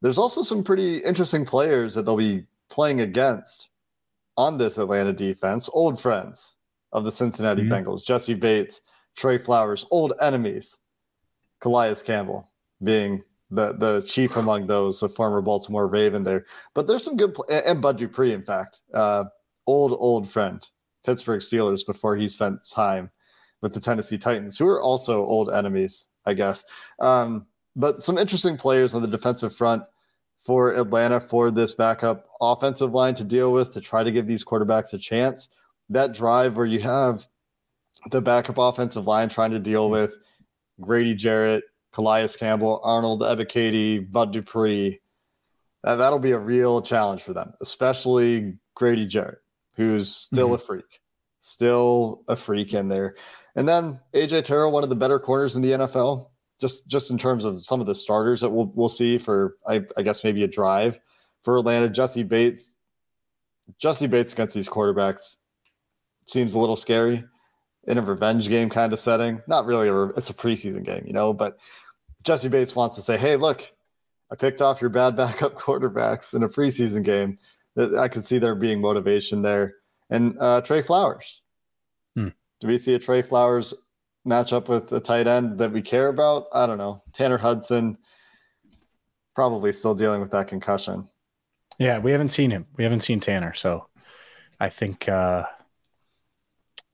There's 0.03 0.19
also 0.19 0.43
some 0.43 0.65
pretty 0.65 0.99
interesting 0.99 1.45
players 1.45 1.95
that 1.95 2.05
they'll 2.05 2.17
be 2.17 2.47
playing 2.71 3.01
against 3.03 3.69
on 4.37 4.57
this 4.57 4.79
Atlanta 4.79 5.13
defense, 5.13 5.69
old 5.73 6.01
friends 6.01 6.55
of 6.93 7.05
the 7.05 7.13
Cincinnati 7.13 7.63
mm-hmm. 7.63 7.73
Bengals, 7.73 8.05
Jessie 8.05 8.35
Bates, 8.35 8.81
Trey 9.17 9.39
Flowers, 9.39 9.87
old 9.91 10.15
enemies, 10.21 10.77
Calais 11.61 11.97
Campbell 12.05 12.49
being 12.83 13.23
the 13.51 13.75
the 13.75 14.03
chief 14.07 14.37
among 14.37 14.67
those, 14.67 15.01
the 15.01 15.09
former 15.09 15.43
Baltimore 15.43 15.87
Raven 15.87 16.25
there. 16.25 16.47
But 16.75 16.87
there's 16.87 17.05
some 17.05 17.17
good, 17.17 17.37
and 17.51 17.83
Bud 17.83 17.99
Dupree, 17.99 18.33
in 18.33 18.43
fact, 18.43 18.81
uh, 18.95 19.25
old, 19.67 19.97
old 19.99 20.31
friend, 20.31 20.67
Pittsburgh 21.05 21.41
Steelers 21.41 21.85
before 21.85 22.17
he 22.17 22.29
spent 22.29 22.61
time 22.69 23.11
with 23.61 23.75
the 23.75 23.81
Tennessee 23.81 24.19
Titans, 24.19 24.57
who 24.57 24.67
are 24.67 24.81
also 24.81 25.25
old 25.25 25.51
enemies, 25.51 26.07
I 26.25 26.35
guess. 26.35 26.65
Um, 26.99 27.47
but 27.77 28.03
some 28.03 28.19
interesting 28.19 28.57
players 28.57 28.95
on 28.95 29.03
the 29.03 29.09
defensive 29.09 29.55
front 29.55 29.83
for 30.45 30.75
Atlanta 30.75 31.21
for 31.21 31.51
this 31.51 31.75
backup 31.75 32.27
offensive 32.41 32.93
line 32.93 33.15
to 33.17 33.25
deal 33.25 33.53
with 33.53 33.73
to 33.75 33.81
try 33.81 34.03
to 34.03 34.11
give 34.11 34.27
these 34.27 34.45
quarterbacks 34.45 34.95
a 34.95 34.99
chance. 34.99 35.49
That 35.91 36.15
drive 36.15 36.57
where 36.57 36.67
you 36.67 36.81
have 36.81 37.27
the 38.11 38.23
backup 38.23 38.59
offensive 38.59 39.07
line 39.07 39.29
trying 39.29 39.51
to 39.51 39.59
deal 39.59 39.91
with 39.91 40.13
Grady 40.81 41.15
Jarrett, 41.15 41.65
Calais 41.93 42.29
Campbell, 42.39 42.81
Arnold 42.83 43.21
Ebiketie, 43.21 44.11
Bud 44.11 44.33
Dupree. 44.33 45.01
That, 45.83 45.97
that'll 45.97 46.19
be 46.19 46.31
a 46.31 46.39
real 46.39 46.83
challenge 46.83 47.23
for 47.23 47.33
them, 47.33 47.53
especially 47.61 48.57
Grady 48.75 49.07
Jarrett, 49.07 49.39
who's 49.75 50.15
still 50.15 50.49
mm-hmm. 50.49 50.55
a 50.55 50.59
freak, 50.59 51.01
still 51.41 52.23
a 52.29 52.37
freak 52.37 52.73
in 52.73 52.89
there. 52.89 53.17
And 53.57 53.69
then 53.69 54.01
AJ 54.15 54.45
Terrell, 54.45 54.73
one 54.73 54.85
of 54.85 54.89
the 54.89 54.97
better 54.97 55.19
corners 55.19 55.57
in 55.57 55.63
the 55.63 55.73
NFL, 55.73 56.30
just 56.61 56.89
just 56.89 57.11
in 57.11 57.19
terms 57.19 57.45
of 57.45 57.63
some 57.63 57.81
of 57.81 57.87
the 57.87 57.95
starters 57.95 58.41
that 58.41 58.51
we'll 58.51 58.71
we'll 58.75 58.89
see 58.89 59.19
for 59.19 59.57
I, 59.67 59.83
I 59.97 60.03
guess 60.03 60.25
maybe 60.25 60.45
a 60.45 60.49
drive 60.49 60.99
for 61.43 61.59
Atlanta. 61.59 61.89
Jessie 61.89 62.23
Bates, 62.23 62.75
Jessie 63.79 64.07
Bates 64.07 64.33
against 64.33 64.55
these 64.55 64.69
quarterbacks, 64.69 65.37
seems 66.29 66.55
a 66.55 66.59
little 66.59 66.77
scary 66.77 67.25
in 67.85 67.99
a 67.99 68.03
revenge 68.03 68.49
game 68.49 68.69
kind 68.69 68.93
of 68.93 69.01
setting. 69.01 69.41
Not 69.47 69.67
really 69.67 69.89
a 69.89 70.05
it's 70.11 70.31
a 70.31 70.35
preseason 70.35 70.85
game, 70.85 71.05
you 71.07 71.13
know, 71.13 71.33
but 71.33 71.59
Jessie 72.23 72.49
Bates 72.49 72.77
wants 72.77 72.95
to 72.97 73.03
say, 73.03 73.17
"Hey, 73.17 73.37
look, 73.37 73.71
I 74.31 74.37
picked 74.37 74.61
off 74.61 74.81
your 74.81 74.91
bad 74.91 75.17
backup 75.17 75.55
quarterbacks 75.55 76.35
in 76.35 76.43
a 76.43 76.49
preseason 76.49 77.03
game." 77.03 77.39
I 77.99 78.09
could 78.09 78.27
see 78.27 78.39
there 78.39 78.55
being 78.55 78.81
motivation 78.81 79.43
there. 79.43 79.77
And 80.11 80.37
uh, 80.41 80.61
Trey 80.61 80.83
Flowers. 80.83 81.41
Hmm. 82.17 82.29
Do 82.61 82.67
we 82.67 82.79
see 82.79 82.95
a 82.95 82.99
Trey 82.99 83.23
Flowers 83.23 83.73
matchup 84.27 84.69
with 84.69 84.93
a 84.93 85.01
tight 85.01 85.27
end 85.27 85.59
that 85.59 85.73
we 85.73 85.83
care 85.83 86.09
about? 86.09 86.47
I 86.53 86.67
don't 86.67 86.79
know. 86.79 87.03
Tanner 87.13 87.39
Hudson 87.39 87.99
probably 89.35 89.73
still 89.73 89.95
dealing 89.95 90.21
with 90.21 90.33
that 90.33 90.49
concussion. 90.49 91.09
Yeah, 91.79 91.99
we 91.99 92.13
haven't 92.13 92.29
seen 92.31 92.51
him. 92.51 92.67
We 92.77 92.85
haven't 92.85 93.01
seen 93.01 93.21
Tanner, 93.21 93.55
so 93.55 93.87
I 94.59 94.69
think 94.69 95.09
uh, 95.09 95.45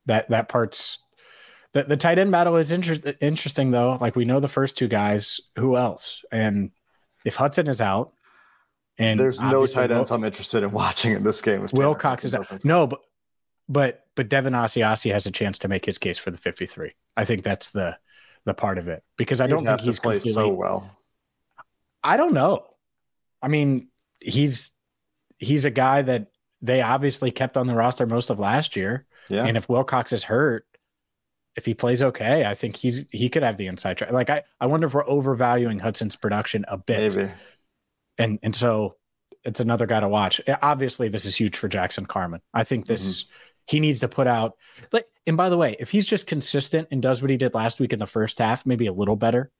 that 0.07 0.29
that 0.29 0.49
part's 0.49 0.99
the, 1.73 1.83
the 1.83 1.97
tight 1.97 2.19
end 2.19 2.31
battle 2.31 2.57
is 2.57 2.73
inter- 2.73 3.15
interesting 3.21 3.71
though. 3.71 3.99
Like 4.01 4.17
we 4.17 4.25
know 4.25 4.41
the 4.41 4.49
first 4.49 4.79
two 4.79 4.89
guys. 4.89 5.41
Who 5.57 5.77
else? 5.77 6.25
And 6.31 6.71
if 7.25 7.35
Hudson 7.35 7.69
is 7.69 7.81
out, 7.81 8.13
and 8.97 9.21
there's 9.21 9.41
no 9.41 9.67
tight 9.67 9.91
ends 9.91 10.11
Will, 10.11 10.17
I'm 10.17 10.25
interested 10.25 10.63
in 10.63 10.71
watching 10.71 11.13
in 11.13 11.23
this 11.23 11.43
game. 11.43 11.67
Wilcox 11.73 12.25
is 12.25 12.35
out. 12.35 12.65
No, 12.65 12.87
but 12.87 13.01
but 13.69 14.06
but 14.17 14.29
Devin 14.29 14.55
Asiasi 14.55 15.13
has 15.13 15.27
a 15.27 15.31
chance 15.31 15.59
to 15.61 15.69
make 15.69 15.85
his 15.85 15.99
case 15.99 16.19
for 16.19 16.31
the 16.31 16.39
53. 16.39 16.93
I 17.17 17.25
think 17.25 17.45
that's 17.45 17.71
the 17.71 17.97
the 18.45 18.55
part 18.55 18.79
of 18.79 18.89
it 18.89 19.03
because 19.17 19.41
I 19.41 19.47
don't 19.47 19.65
think 19.65 19.81
he's 19.81 20.01
played 20.01 20.23
so 20.23 20.49
well. 20.49 20.91
I 22.03 22.17
don't 22.17 22.33
know. 22.33 22.65
I 23.43 23.49
mean, 23.49 23.89
he's 24.21 24.73
he's 25.39 25.65
a 25.65 25.71
guy 25.71 26.03
that 26.03 26.29
they 26.63 26.81
obviously 26.81 27.31
kept 27.31 27.57
on 27.57 27.67
the 27.67 27.75
roster 27.75 28.07
most 28.07 28.31
of 28.31 28.39
last 28.39 28.77
year. 28.77 29.07
Yeah. 29.29 29.45
And 29.45 29.57
if 29.57 29.69
Wilcox 29.69 30.13
is 30.13 30.25
hurt, 30.25 30.67
if 31.57 31.67
he 31.67 31.75
plays 31.75 32.03
okay, 32.03 32.45
I 32.45 32.55
think 32.55 32.77
he's 32.77 33.05
he 33.11 33.29
could 33.29 33.43
have 33.43 33.57
the 33.57 33.67
inside 33.67 33.99
track. 33.99 34.13
Like 34.13 34.31
I, 34.31 34.45
I 34.61 34.67
wonder 34.67 34.87
if 34.87 34.95
we're 34.95 35.07
overvaluing 35.07 35.79
Hudson's 35.79 36.17
production 36.17 36.65
a 36.69 36.79
bit. 36.79 37.15
Maybe. 37.15 37.31
And 38.19 38.39
and 38.43 38.55
so 38.55 38.97
it's 39.45 39.61
another 39.61 39.87
guy 39.87 40.01
to 40.01 40.09
watch. 40.09 40.41
Obviously, 40.63 41.09
this 41.09 41.25
is 41.25 41.35
huge 41.35 41.57
for 41.57 41.69
Jackson 41.69 42.07
Carman. 42.07 42.41
I 42.55 42.65
think 42.65 42.87
this 42.87 43.25
mm-hmm. 43.25 43.36
He 43.67 43.81
needs 43.81 44.01
to 44.01 44.09
put 44.09 44.27
out 44.27 44.55
like 44.93 45.07
and 45.27 45.37
by 45.37 45.49
the 45.49 45.57
way, 45.57 45.77
if 45.81 45.91
he's 45.91 46.07
just 46.07 46.27
consistent 46.27 46.89
and 46.91 47.03
does 47.03 47.21
what 47.21 47.31
he 47.31 47.37
did 47.37 47.55
last 47.55 47.81
week 47.81 47.93
in 47.93 47.99
the 47.99 48.07
first 48.07 48.39
half, 48.39 48.65
maybe 48.65 48.87
a 48.87 48.93
little 48.93 49.17
better 49.17 49.51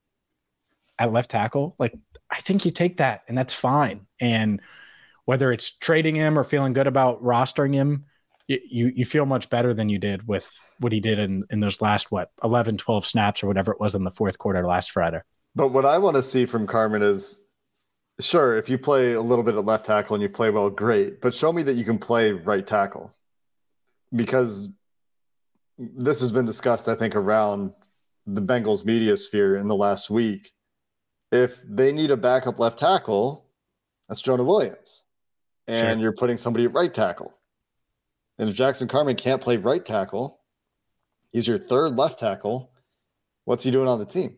at 0.99 1.13
left 1.13 1.31
tackle, 1.31 1.75
like 1.79 1.95
I 2.31 2.37
think 2.37 2.65
you 2.65 2.71
take 2.71 2.99
that 2.99 3.23
and 3.29 3.37
that's 3.37 3.53
fine. 3.53 4.07
And 4.21 4.61
whether 5.25 5.53
it's 5.53 5.71
trading 5.71 6.15
him 6.15 6.39
or 6.39 6.45
feeling 6.45 6.73
good 6.73 6.87
about 6.87 7.23
rostering 7.23 7.75
him, 7.75 8.07
you 8.49 8.93
you 8.95 9.05
feel 9.05 9.27
much 9.27 9.51
better 9.51 9.75
than 9.75 9.89
you 9.89 9.99
did 9.99 10.27
with 10.29 10.49
what 10.79 10.93
he 10.93 11.01
did 11.01 11.19
in 11.19 11.45
in 11.51 11.59
those 11.59 11.81
last 11.81 12.13
what 12.13 12.31
11 12.45 12.79
12 12.79 13.05
snaps 13.05 13.43
or 13.43 13.49
whatever 13.49 13.73
it 13.73 13.81
was 13.81 13.97
in 13.97 14.05
the 14.05 14.11
fourth 14.11 14.39
quarter 14.39 14.65
last 14.65 14.93
Friday. 14.93 15.21
But 15.57 15.69
what 15.69 15.85
I 15.85 15.99
want 15.99 16.15
to 16.15 16.23
see 16.23 16.47
from 16.47 16.67
Carman 16.67 17.03
is 17.03 17.45
sure 18.21 18.57
if 18.57 18.69
you 18.69 18.79
play 18.79 19.15
a 19.15 19.21
little 19.21 19.45
bit 19.45 19.57
of 19.57 19.65
left 19.65 19.87
tackle 19.87 20.15
and 20.15 20.23
you 20.23 20.29
play 20.29 20.51
well 20.51 20.71
great, 20.71 21.21
but 21.21 21.35
show 21.35 21.53
me 21.53 21.63
that 21.65 21.75
you 21.75 21.85
can 21.85 21.99
play 21.99 22.33
right 22.33 22.67
tackle. 22.67 23.13
Because 24.15 24.71
this 25.79 26.21
has 26.21 26.33
been 26.33 26.47
discussed 26.47 26.89
I 26.89 26.95
think 26.95 27.15
around 27.17 27.73
the 28.27 28.43
Bengals 28.43 28.85
media 28.85 29.17
sphere 29.17 29.57
in 29.57 29.69
the 29.69 29.75
last 29.75 30.11
week. 30.11 30.53
If 31.33 31.61
they 31.69 31.93
need 31.93 32.11
a 32.11 32.17
backup 32.17 32.59
left 32.59 32.79
tackle, 32.79 33.47
that's 34.09 34.21
Jonah 34.21 34.45
Williams 34.45 35.05
and 35.69 35.97
sure. 35.97 36.03
you're 36.03 36.13
putting 36.13 36.37
somebody 36.37 36.65
at 36.65 36.73
right 36.73 36.93
tackle. 36.93 37.35
And 38.39 38.49
if 38.49 38.55
Jackson 38.55 38.89
Carman 38.89 39.17
can't 39.17 39.41
play 39.41 39.57
right 39.57 39.85
tackle, 39.85 40.41
he's 41.33 41.47
your 41.47 41.59
third 41.59 41.97
left 41.97 42.21
tackle. 42.21 42.71
What's 43.45 43.65
he 43.65 43.71
doing 43.71 43.89
on 43.89 43.99
the 43.99 44.07
team? 44.07 44.37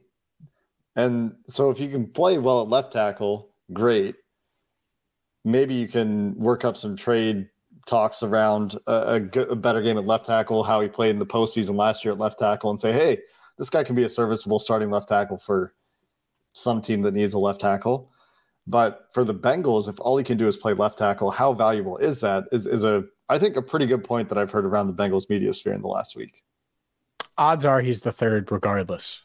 And 0.97 1.35
so 1.47 1.71
if 1.71 1.81
you 1.81 1.89
can 1.89 2.07
play 2.07 2.39
well 2.39 2.63
at 2.63 2.69
left 2.69 2.93
tackle, 2.93 3.51
great. 3.73 4.17
Maybe 5.45 5.75
you 5.75 5.89
can 5.89 6.35
work 6.37 6.65
up 6.65 6.77
some 6.77 6.97
trade 6.97 7.49
talks 7.89 8.23
around 8.23 8.79
a, 8.87 9.19
better 9.19 9.83
game 9.83 9.99
at 9.99 10.07
left 10.07 10.27
tackle, 10.27 10.63
how 10.63 10.81
he 10.81 10.89
played 10.89 11.11
in 11.11 11.19
the 11.19 11.27
postseason 11.27 11.75
last 11.75 12.05
year 12.05 12.13
at 12.13 12.21
left 12.21 12.39
tackle, 12.39 12.71
and 12.71 12.79
say, 12.79 12.93
hey, 12.93 13.19
this 13.57 13.71
guy 13.71 13.83
can 13.83 13.97
be 13.97 14.05
a 14.05 14.09
serviceable 14.09 14.59
starting 14.59 14.91
left 14.91 15.09
tackle 15.09 15.39
for 15.39 15.75
some 16.53 16.81
team 16.81 17.03
that 17.03 17.15
needs 17.15 17.35
a 17.35 17.39
left 17.39 17.61
tackle. 17.61 18.13
But 18.67 19.09
for 19.13 19.25
the 19.25 19.35
Bengals, 19.35 19.89
if 19.89 19.99
all 19.99 20.19
he 20.19 20.25
can 20.25 20.37
do 20.37 20.47
is 20.47 20.57
play 20.57 20.75
left 20.75 20.99
tackle, 20.99 21.31
how 21.31 21.55
valuable 21.55 21.97
is 21.97 22.21
that? 22.21 22.45
Is 22.53 22.67
is 22.67 22.85
a 22.85 23.05
I 23.31 23.39
think 23.39 23.57
a 23.57 23.63
pretty 23.63 23.87
good 23.87 24.05
point 24.05 24.29
that 24.29 24.39
I've 24.39 24.51
heard 24.51 24.67
around 24.67 24.87
the 24.87 24.93
Bengals 24.93 25.29
media 25.31 25.53
sphere 25.53 25.73
in 25.73 25.81
the 25.81 25.89
last 25.89 26.15
week. 26.15 26.43
Odds 27.39 27.65
are 27.65 27.81
he's 27.81 28.03
the 28.03 28.13
third, 28.13 28.53
regardless, 28.53 29.23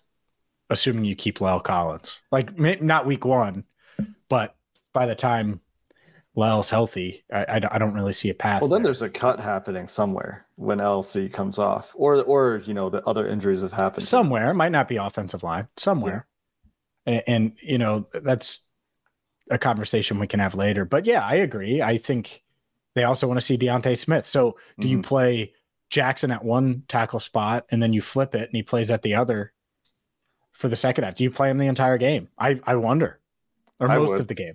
assuming 0.70 1.04
you 1.04 1.16
keep 1.16 1.40
La'el 1.40 1.64
Collins. 1.64 2.20
Like 2.32 2.58
not 2.58 3.06
week 3.06 3.26
one, 3.26 3.66
but 4.30 4.56
by 4.94 5.06
the 5.06 5.16
time 5.16 5.60
La'el's 6.36 6.70
healthy, 6.70 7.24
I, 7.32 7.44
I, 7.44 7.62
I 7.72 7.78
don't 7.78 7.94
really 7.94 8.14
see 8.14 8.30
a 8.30 8.34
path. 8.34 8.62
Well, 8.62 8.70
then 8.70 8.82
there. 8.82 8.90
there's 8.90 9.04
a 9.04 9.10
cut 9.10 9.40
happening 9.40 9.88
somewhere 9.88 10.48
when 10.56 10.80
LC 10.80 11.32
comes 11.32 11.60
off, 11.60 11.94
or 11.96 12.24
or 12.24 12.64
you 12.66 12.74
know 12.74 12.90
the 12.90 13.04
other 13.04 13.28
injuries 13.28 13.62
have 13.62 13.72
happened 13.72 14.04
somewhere. 14.04 14.50
It 14.50 14.56
might 14.56 14.72
not 14.72 14.88
be 14.88 14.98
offensive 14.98 15.44
line 15.44 15.68
somewhere, 15.78 16.26
yeah. 17.06 17.14
and, 17.14 17.24
and 17.28 17.58
you 17.62 17.78
know 17.78 18.08
that's 18.14 18.62
a 19.52 19.58
conversation 19.60 20.20
we 20.20 20.28
can 20.28 20.40
have 20.40 20.56
later. 20.56 20.86
But 20.86 21.06
yeah, 21.06 21.24
I 21.24 21.36
agree. 21.36 21.82
I 21.82 21.98
think 21.98 22.44
they 22.96 23.04
also 23.04 23.28
want 23.28 23.40
to 23.40 23.46
see 23.46 23.58
D'Ante 23.58 23.96
Smith. 23.96 24.28
So 24.28 24.58
do 24.80 24.88
mm-hmm. 24.88 24.98
you 24.98 25.02
play 25.02 25.54
Jackson 25.90 26.32
at 26.32 26.44
one 26.44 26.84
tackle 26.88 27.20
spot 27.20 27.66
and 27.70 27.82
then 27.82 27.94
you 27.94 28.02
flip 28.02 28.36
it 28.36 28.44
and 28.44 28.56
he 28.56 28.64
plays 28.64 28.92
at 28.92 29.02
the 29.02 29.16
other 29.16 29.54
for 30.52 30.68
the 30.68 30.76
second 30.76 31.04
half? 31.04 31.16
Do 31.16 31.24
you 31.24 31.32
play 31.32 31.50
him 31.50 31.58
the 31.58 31.68
entire 31.68 31.98
game? 31.98 32.30
I, 32.38 32.60
I 32.64 32.76
wonder. 32.76 33.20
Or 33.80 33.90
I 33.90 33.98
most 33.98 34.10
would. 34.10 34.22
of 34.22 34.28
the 34.28 34.36
game. 34.36 34.54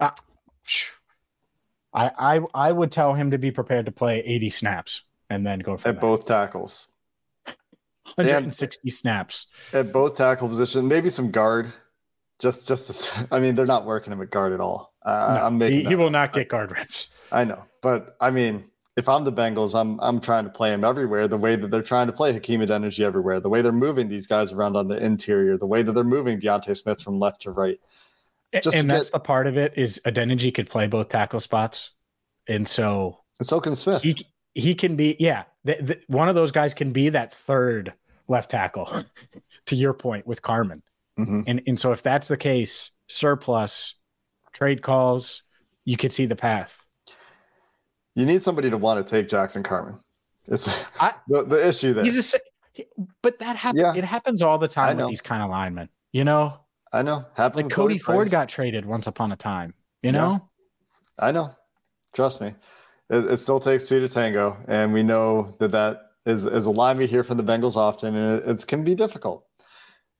Uh, 0.00 0.10
I, 1.94 2.10
I 2.18 2.40
I 2.54 2.72
would 2.72 2.90
tell 2.92 3.14
him 3.14 3.30
to 3.30 3.38
be 3.38 3.50
prepared 3.50 3.86
to 3.86 3.92
play 3.92 4.20
80 4.20 4.50
snaps 4.50 5.02
and 5.30 5.46
then 5.46 5.58
go 5.58 5.76
for 5.76 5.88
at 5.88 5.96
that. 5.96 6.00
both 6.00 6.26
tackles. 6.26 6.88
160 8.16 8.80
and 8.82 8.92
snaps 8.92 9.46
at 9.72 9.92
both 9.92 10.16
tackle 10.16 10.48
position, 10.48 10.88
maybe 10.88 11.08
some 11.08 11.30
guard 11.30 11.72
just, 12.42 12.66
just 12.66 13.04
to, 13.04 13.28
I 13.30 13.38
mean, 13.38 13.54
they're 13.54 13.66
not 13.66 13.86
working 13.86 14.12
him 14.12 14.20
at 14.20 14.30
guard 14.30 14.52
at 14.52 14.60
all. 14.60 14.92
Uh, 15.04 15.36
no, 15.38 15.46
I'm 15.46 15.58
making. 15.58 15.80
He, 15.80 15.84
he 15.86 15.94
will 15.94 16.10
not 16.10 16.32
get 16.32 16.48
guard 16.48 16.72
reps. 16.72 17.08
I 17.30 17.44
know, 17.44 17.64
but 17.80 18.16
I 18.20 18.30
mean, 18.30 18.64
if 18.96 19.08
I'm 19.08 19.24
the 19.24 19.32
Bengals, 19.32 19.78
I'm 19.78 19.98
I'm 20.00 20.20
trying 20.20 20.44
to 20.44 20.50
play 20.50 20.72
him 20.72 20.84
everywhere. 20.84 21.26
The 21.26 21.38
way 21.38 21.56
that 21.56 21.70
they're 21.70 21.82
trying 21.82 22.08
to 22.08 22.12
play 22.12 22.32
Hakeem 22.32 22.60
Adeniji 22.60 23.00
everywhere, 23.00 23.40
the 23.40 23.48
way 23.48 23.62
they're 23.62 23.72
moving 23.72 24.08
these 24.08 24.26
guys 24.26 24.52
around 24.52 24.76
on 24.76 24.86
the 24.86 25.02
interior, 25.02 25.56
the 25.56 25.66
way 25.66 25.82
that 25.82 25.92
they're 25.92 26.04
moving 26.04 26.38
D'Ante 26.38 26.74
Smith 26.74 27.00
from 27.00 27.18
left 27.18 27.42
to 27.42 27.52
right. 27.52 27.80
Just 28.52 28.76
and 28.76 28.90
that's 28.90 29.08
get, 29.08 29.12
the 29.14 29.20
part 29.20 29.46
of 29.46 29.56
it 29.56 29.74
is 29.76 30.00
Adeniji 30.04 30.54
could 30.54 30.68
play 30.68 30.86
both 30.86 31.08
tackle 31.08 31.40
spots, 31.40 31.92
and 32.48 32.66
so 32.68 33.18
and 33.38 33.48
so 33.48 33.60
can 33.60 33.74
Smith. 33.74 34.02
He 34.02 34.16
he 34.54 34.74
can 34.74 34.96
be 34.96 35.16
yeah. 35.18 35.44
One 36.08 36.28
of 36.28 36.34
those 36.34 36.52
guys 36.52 36.74
can 36.74 36.92
be 36.92 37.08
that 37.10 37.32
third 37.32 37.92
left 38.28 38.50
tackle. 38.50 39.04
to 39.66 39.76
your 39.76 39.94
point 39.94 40.26
with 40.26 40.42
Carman, 40.42 40.82
Mm-hmm. 41.18 41.42
And 41.46 41.62
and 41.66 41.78
so 41.78 41.92
if 41.92 42.02
that's 42.02 42.28
the 42.28 42.36
case, 42.36 42.90
surplus, 43.08 43.94
trade 44.52 44.82
calls, 44.82 45.42
you 45.84 45.96
could 45.96 46.12
see 46.12 46.26
the 46.26 46.36
path. 46.36 46.86
You 48.14 48.26
need 48.26 48.42
somebody 48.42 48.70
to 48.70 48.76
want 48.76 49.04
to 49.04 49.10
take 49.10 49.28
Jackson 49.28 49.62
Carman. 49.62 49.98
It's 50.46 50.84
I, 51.00 51.14
the, 51.28 51.44
the 51.44 51.68
issue 51.68 51.94
there. 51.94 52.04
He's 52.04 52.34
a, 52.34 52.84
but 53.22 53.38
that 53.38 53.56
happens. 53.56 53.80
Yeah. 53.80 53.94
It 53.94 54.04
happens 54.04 54.42
all 54.42 54.58
the 54.58 54.68
time 54.68 54.96
with 54.96 55.08
these 55.08 55.20
kind 55.20 55.42
of 55.42 55.50
linemen. 55.50 55.88
You 56.12 56.24
know. 56.24 56.58
I 56.92 57.02
know. 57.02 57.24
Happened 57.34 57.64
like 57.66 57.72
Cody 57.72 57.98
Ford 57.98 58.30
got 58.30 58.48
traded 58.48 58.84
once 58.84 59.06
upon 59.06 59.32
a 59.32 59.36
time. 59.36 59.74
You 60.02 60.12
know. 60.12 60.32
Yeah. 61.18 61.26
I 61.26 61.32
know. 61.32 61.50
Trust 62.14 62.40
me. 62.40 62.54
It, 63.08 63.24
it, 63.26 63.40
still 63.40 63.60
takes 63.60 63.88
two 63.88 64.00
to 64.00 64.08
tango, 64.08 64.58
and 64.68 64.92
we 64.92 65.02
know 65.02 65.54
that 65.58 65.70
that 65.72 66.02
is 66.26 66.44
is 66.44 66.66
a 66.66 66.70
line 66.70 66.98
we 66.98 67.06
hear 67.06 67.24
from 67.24 67.36
the 67.36 67.44
Bengals 67.44 67.76
often, 67.76 68.14
and 68.14 68.42
it, 68.42 68.48
it 68.48 68.66
can 68.66 68.84
be 68.84 68.94
difficult. 68.94 69.44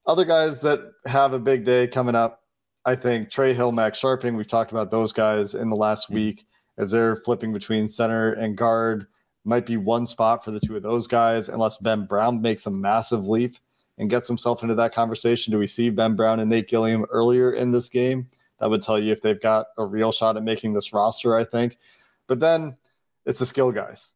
Other 0.07 0.25
guys 0.25 0.61
that 0.63 0.81
have 1.07 1.33
a 1.33 1.39
big 1.39 1.65
day 1.65 1.87
coming 1.87 2.15
up, 2.15 2.43
I 2.85 2.95
think 2.95 3.31
Trey 3.31 3.55
Hill, 3.55 3.73
Max 3.73 4.01
Scharping. 4.01 4.37
we've 4.37 4.49
talked 4.49 4.73
about 4.73 4.91
those 4.91 5.13
guys 5.13 5.55
in 5.55 5.71
the 5.71 5.77
last 5.77 6.07
mm-hmm. 6.07 6.15
week 6.15 6.47
as 6.79 6.91
they're 6.91 7.17
flipping 7.17 7.53
between 7.53 7.87
center 7.87 8.33
and 8.33 8.57
guard. 8.57 9.07
Might 9.45 9.67
be 9.67 9.77
one 9.77 10.07
spot 10.07 10.45
for 10.45 10.53
the 10.53 10.61
two 10.61 10.77
of 10.77 10.83
those 10.83 11.07
guys, 11.07 11.49
unless 11.49 11.77
Ben 11.77 12.07
Brown 12.07 12.41
makes 12.41 12.67
a 12.67 12.71
massive 12.71 13.27
leap 13.27 13.57
and 13.99 14.11
gets 14.11 14.29
himself 14.29 14.63
into 14.63 14.75
that 14.75 14.95
conversation. 14.95 15.53
Do 15.53 15.59
we 15.59 15.67
see 15.67 15.91
Ben 15.91 16.17
Brown 16.17 16.41
and 16.41 16.51
Nate 16.51 16.69
Gilliam 16.69 17.05
earlier 17.11 17.53
in 17.53 17.71
this 17.71 17.89
game? 17.89 18.29
That 18.59 18.71
would 18.71 18.83
tell 18.83 18.99
you 18.99 19.13
if 19.13 19.21
they've 19.21 19.41
got 19.41 19.67
a 19.77 19.85
real 19.85 20.13
shot 20.13 20.37
at 20.37 20.45
making 20.45 20.73
this 20.73 20.93
roster, 20.93 21.37
I 21.37 21.45
think. 21.45 21.79
But 22.27 22.41
then 22.41 22.77
it's 23.27 23.39
the 23.39 23.47
skill 23.47 23.73
guys. 23.73 24.13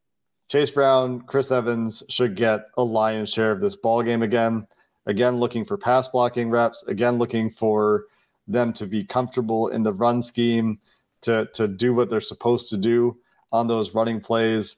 Chase 0.48 0.70
Brown, 0.70 1.22
Chris 1.22 1.50
Evans 1.50 2.04
should 2.08 2.36
get 2.36 2.66
a 2.76 2.82
lion's 2.82 3.32
share 3.32 3.50
of 3.50 3.60
this 3.60 3.74
ball 3.74 4.02
game 4.02 4.22
again. 4.22 4.66
Again, 5.06 5.38
looking 5.38 5.64
for 5.64 5.76
pass 5.76 6.06
blocking 6.08 6.50
reps. 6.50 6.84
Again, 6.84 7.18
looking 7.18 7.50
for 7.50 8.04
them 8.46 8.72
to 8.74 8.86
be 8.86 9.04
comfortable 9.04 9.68
in 9.68 9.82
the 9.82 9.92
run 9.92 10.22
scheme, 10.22 10.78
to, 11.22 11.48
to 11.54 11.66
do 11.66 11.94
what 11.94 12.08
they're 12.10 12.20
supposed 12.20 12.70
to 12.70 12.76
do 12.76 13.18
on 13.50 13.66
those 13.66 13.94
running 13.94 14.20
plays. 14.20 14.76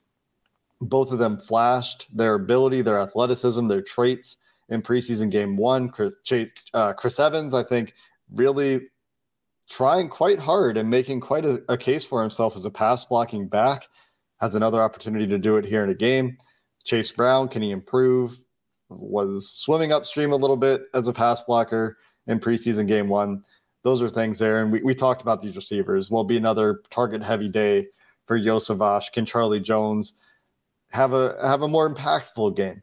Both 0.81 1.11
of 1.11 1.19
them 1.19 1.37
flashed 1.37 2.07
their 2.15 2.33
ability, 2.35 2.81
their 2.81 2.99
athleticism, 2.99 3.67
their 3.67 3.83
traits 3.83 4.37
in 4.69 4.81
preseason 4.81 5.29
game 5.29 5.55
one. 5.55 5.89
Chris, 5.89 6.13
uh, 6.73 6.93
Evans, 7.19 7.53
I 7.53 7.63
think, 7.63 7.93
really 8.31 8.81
trying 9.69 10.09
quite 10.09 10.39
hard 10.39 10.77
and 10.77 10.89
making 10.89 11.19
quite 11.19 11.45
a, 11.45 11.61
a 11.69 11.77
case 11.77 12.03
for 12.03 12.21
himself 12.21 12.55
as 12.55 12.65
a 12.65 12.71
pass 12.71 13.05
blocking 13.05 13.47
back. 13.47 13.87
Has 14.39 14.55
another 14.55 14.81
opportunity 14.81 15.27
to 15.27 15.37
do 15.37 15.57
it 15.57 15.65
here 15.65 15.83
in 15.83 15.89
a 15.89 15.95
game. 15.95 16.37
Chase 16.85 17.11
Brown, 17.11 17.49
can 17.49 17.61
he 17.61 17.71
improve? 17.71 18.39
Was 18.89 19.51
swimming 19.51 19.91
upstream 19.91 20.31
a 20.31 20.37
little 20.37 20.57
bit 20.57 20.83
as 20.93 21.07
a 21.07 21.13
pass 21.13 21.41
blocker 21.41 21.97
in 22.27 22.39
preseason 22.39 22.87
game 22.87 23.07
one. 23.07 23.43
Those 23.83 24.01
are 24.01 24.09
things 24.09 24.39
there. 24.39 24.63
And 24.63 24.71
we, 24.71 24.81
we 24.81 24.95
talked 24.95 25.21
about 25.21 25.41
these 25.41 25.55
receivers. 25.55 26.09
Will 26.09 26.23
be 26.23 26.37
another 26.37 26.81
target 26.89 27.21
heavy 27.21 27.49
day 27.49 27.87
for 28.25 28.39
Iosivas. 28.39 29.11
Can 29.11 29.25
Charlie 29.25 29.59
Jones 29.59 30.13
have 30.91 31.13
a 31.13 31.37
have 31.41 31.61
a 31.61 31.67
more 31.67 31.93
impactful 31.93 32.55
game 32.55 32.81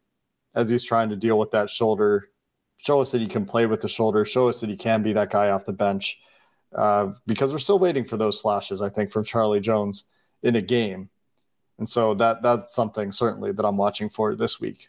as 0.56 0.68
he's 0.68 0.82
trying 0.82 1.10
to 1.10 1.16
deal 1.16 1.38
with 1.38 1.52
that 1.52 1.70
shoulder? 1.70 2.30
Show 2.78 3.00
us 3.00 3.12
that 3.12 3.20
he 3.20 3.28
can 3.28 3.46
play 3.46 3.66
with 3.66 3.80
the 3.80 3.88
shoulder. 3.88 4.24
Show 4.24 4.48
us 4.48 4.60
that 4.60 4.70
he 4.70 4.76
can 4.76 5.02
be 5.02 5.12
that 5.12 5.30
guy 5.30 5.50
off 5.50 5.64
the 5.64 5.72
bench. 5.72 6.18
Uh, 6.74 7.12
because 7.26 7.52
we're 7.52 7.58
still 7.58 7.78
waiting 7.78 8.04
for 8.04 8.16
those 8.16 8.40
flashes, 8.40 8.82
I 8.82 8.88
think, 8.88 9.12
from 9.12 9.24
Charlie 9.24 9.60
Jones 9.60 10.04
in 10.42 10.56
a 10.56 10.60
game. 10.60 11.08
And 11.78 11.88
so 11.88 12.14
that 12.14 12.42
that's 12.42 12.74
something 12.74 13.12
certainly 13.12 13.52
that 13.52 13.64
I'm 13.64 13.76
watching 13.76 14.08
for 14.08 14.34
this 14.34 14.60
week. 14.60 14.88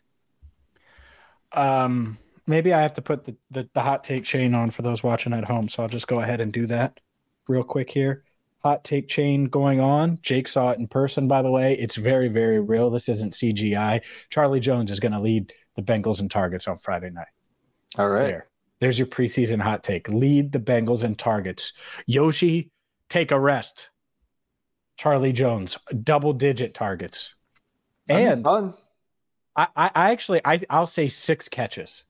Um, 1.52 2.18
maybe 2.46 2.74
I 2.74 2.82
have 2.82 2.94
to 2.96 3.02
put 3.02 3.26
the, 3.26 3.36
the, 3.52 3.70
the 3.74 3.82
hot 3.82 4.04
take 4.04 4.24
chain 4.24 4.54
on 4.54 4.72
for 4.72 4.82
those 4.82 5.04
watching 5.04 5.34
at 5.34 5.46
home. 5.46 5.70
So 5.70 5.84
I'll 5.84 5.90
just 5.90 6.08
go 6.08 6.20
ahead 6.20 6.42
and 6.42 6.52
do 6.52 6.66
that 6.68 7.00
real 7.48 7.64
quick 7.64 7.90
here. 7.90 8.24
Hot 8.68 8.84
take 8.84 9.08
chain 9.08 9.46
going 9.46 9.80
on. 9.80 10.20
Jake 10.22 10.46
saw 10.46 10.72
it 10.72 10.78
in 10.78 10.88
person, 10.88 11.26
by 11.26 11.42
the 11.42 11.50
way. 11.50 11.74
It's 11.76 11.96
very, 11.96 12.28
very 12.28 12.60
real. 12.60 12.90
This 12.90 13.08
isn't 13.08 13.32
CGI. 13.32 14.04
Charlie 14.30 14.60
Jones 14.60 14.92
is 14.92 15.00
going 15.00 15.14
to 15.14 15.22
lead 15.22 15.54
the 15.78 15.82
Bengals 15.82 16.20
in 16.20 16.28
targets 16.28 16.68
on 16.68 16.78
Friday 16.78 17.10
night. 17.10 17.30
All 17.98 18.10
right. 18.10 18.28
There. 18.28 18.50
There's 18.82 19.00
your 19.00 19.08
preseason 19.08 19.62
hot 19.62 19.86
take. 19.86 20.10
Lead 20.10 20.52
the 20.52 20.60
Bengals 20.60 21.06
in 21.06 21.16
targets. 21.16 21.72
Yoshi, 22.08 22.70
take 23.08 23.32
a 23.32 23.40
rest. 23.40 23.90
Charlie 24.98 25.32
Jones, 25.32 25.78
double 26.04 26.34
digit 26.34 26.74
targets. 26.74 27.36
and 28.10 28.44
fun. 28.44 28.74
I, 29.56 29.68
I 29.78 30.12
actually 30.12 30.42
I 30.44 30.60
I'll 30.70 30.88
say 30.88 31.08
six 31.08 31.48
catches. 31.48 32.04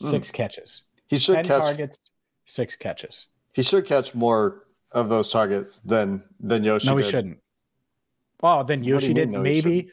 Six 0.00 0.32
mm. 0.32 0.34
catches. 0.34 0.84
He 1.06 1.18
should 1.18 1.36
catch 1.36 1.60
targets, 1.60 1.96
six 2.44 2.74
catches. 2.74 3.28
He 3.52 3.62
should 3.62 3.86
catch 3.86 4.16
more 4.16 4.65
of 4.92 5.08
those 5.08 5.30
targets 5.30 5.80
than 5.80 6.22
than 6.40 6.64
Yoshi. 6.64 6.88
No, 6.88 6.96
he 6.96 7.02
did. 7.02 7.10
shouldn't. 7.10 7.38
Oh, 8.42 8.62
then 8.62 8.84
Yoshi 8.84 9.14
did. 9.14 9.30
No, 9.30 9.40
Maybe. 9.40 9.90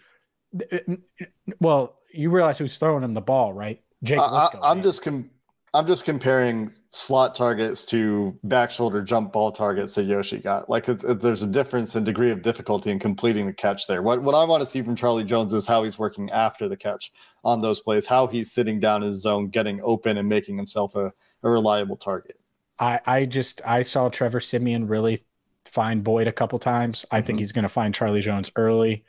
Well, 1.59 1.97
you 2.11 2.29
realize 2.29 2.57
who's 2.57 2.77
throwing 2.77 3.03
him 3.03 3.13
the 3.13 3.21
ball, 3.21 3.53
right? 3.53 3.81
Jake. 4.03 4.19
I, 4.19 4.49
am 4.63 4.83
just 4.83 5.01
com- 5.01 5.29
I'm 5.73 5.87
just 5.87 6.05
comparing 6.05 6.71
slot 6.91 7.33
targets 7.33 7.83
to 7.85 8.37
back 8.43 8.69
shoulder 8.69 9.01
jump 9.01 9.33
ball 9.33 9.51
targets 9.51 9.95
that 9.95 10.03
Yoshi 10.03 10.37
got. 10.37 10.69
Like 10.69 10.87
it's, 10.87 11.03
it, 11.03 11.19
there's 11.19 11.41
a 11.41 11.47
difference 11.47 11.95
in 11.95 12.03
degree 12.03 12.29
of 12.29 12.43
difficulty 12.43 12.91
in 12.91 12.99
completing 12.99 13.47
the 13.47 13.53
catch 13.53 13.87
there. 13.87 14.03
What 14.03 14.21
what 14.21 14.35
I 14.35 14.43
want 14.43 14.61
to 14.61 14.67
see 14.67 14.83
from 14.83 14.95
Charlie 14.95 15.23
Jones 15.23 15.53
is 15.53 15.65
how 15.65 15.83
he's 15.83 15.97
working 15.97 16.29
after 16.31 16.69
the 16.69 16.77
catch 16.77 17.11
on 17.43 17.61
those 17.61 17.79
plays, 17.79 18.05
how 18.05 18.27
he's 18.27 18.51
sitting 18.51 18.79
down 18.79 19.01
in 19.01 19.07
his 19.07 19.21
zone, 19.21 19.47
getting 19.47 19.81
open, 19.83 20.17
and 20.17 20.29
making 20.29 20.57
himself 20.57 20.95
a, 20.95 21.11
a 21.41 21.49
reliable 21.49 21.97
target. 21.97 22.39
I 22.83 22.99
I 23.05 23.25
just 23.25 23.61
I 23.65 23.81
saw 23.81 24.09
Trevor 24.09 24.39
Siemian 24.39 24.87
really 24.87 25.23
find 25.65 26.03
Boyd 26.03 26.27
a 26.27 26.31
couple 26.31 26.59
times. 26.59 27.05
I 27.09 27.17
mm-hmm. 27.17 27.27
think 27.27 27.39
he's 27.39 27.51
going 27.51 27.63
to 27.63 27.69
find 27.69 27.95
Charlie 27.95 28.21
Jones 28.21 28.51
early, 28.55 29.05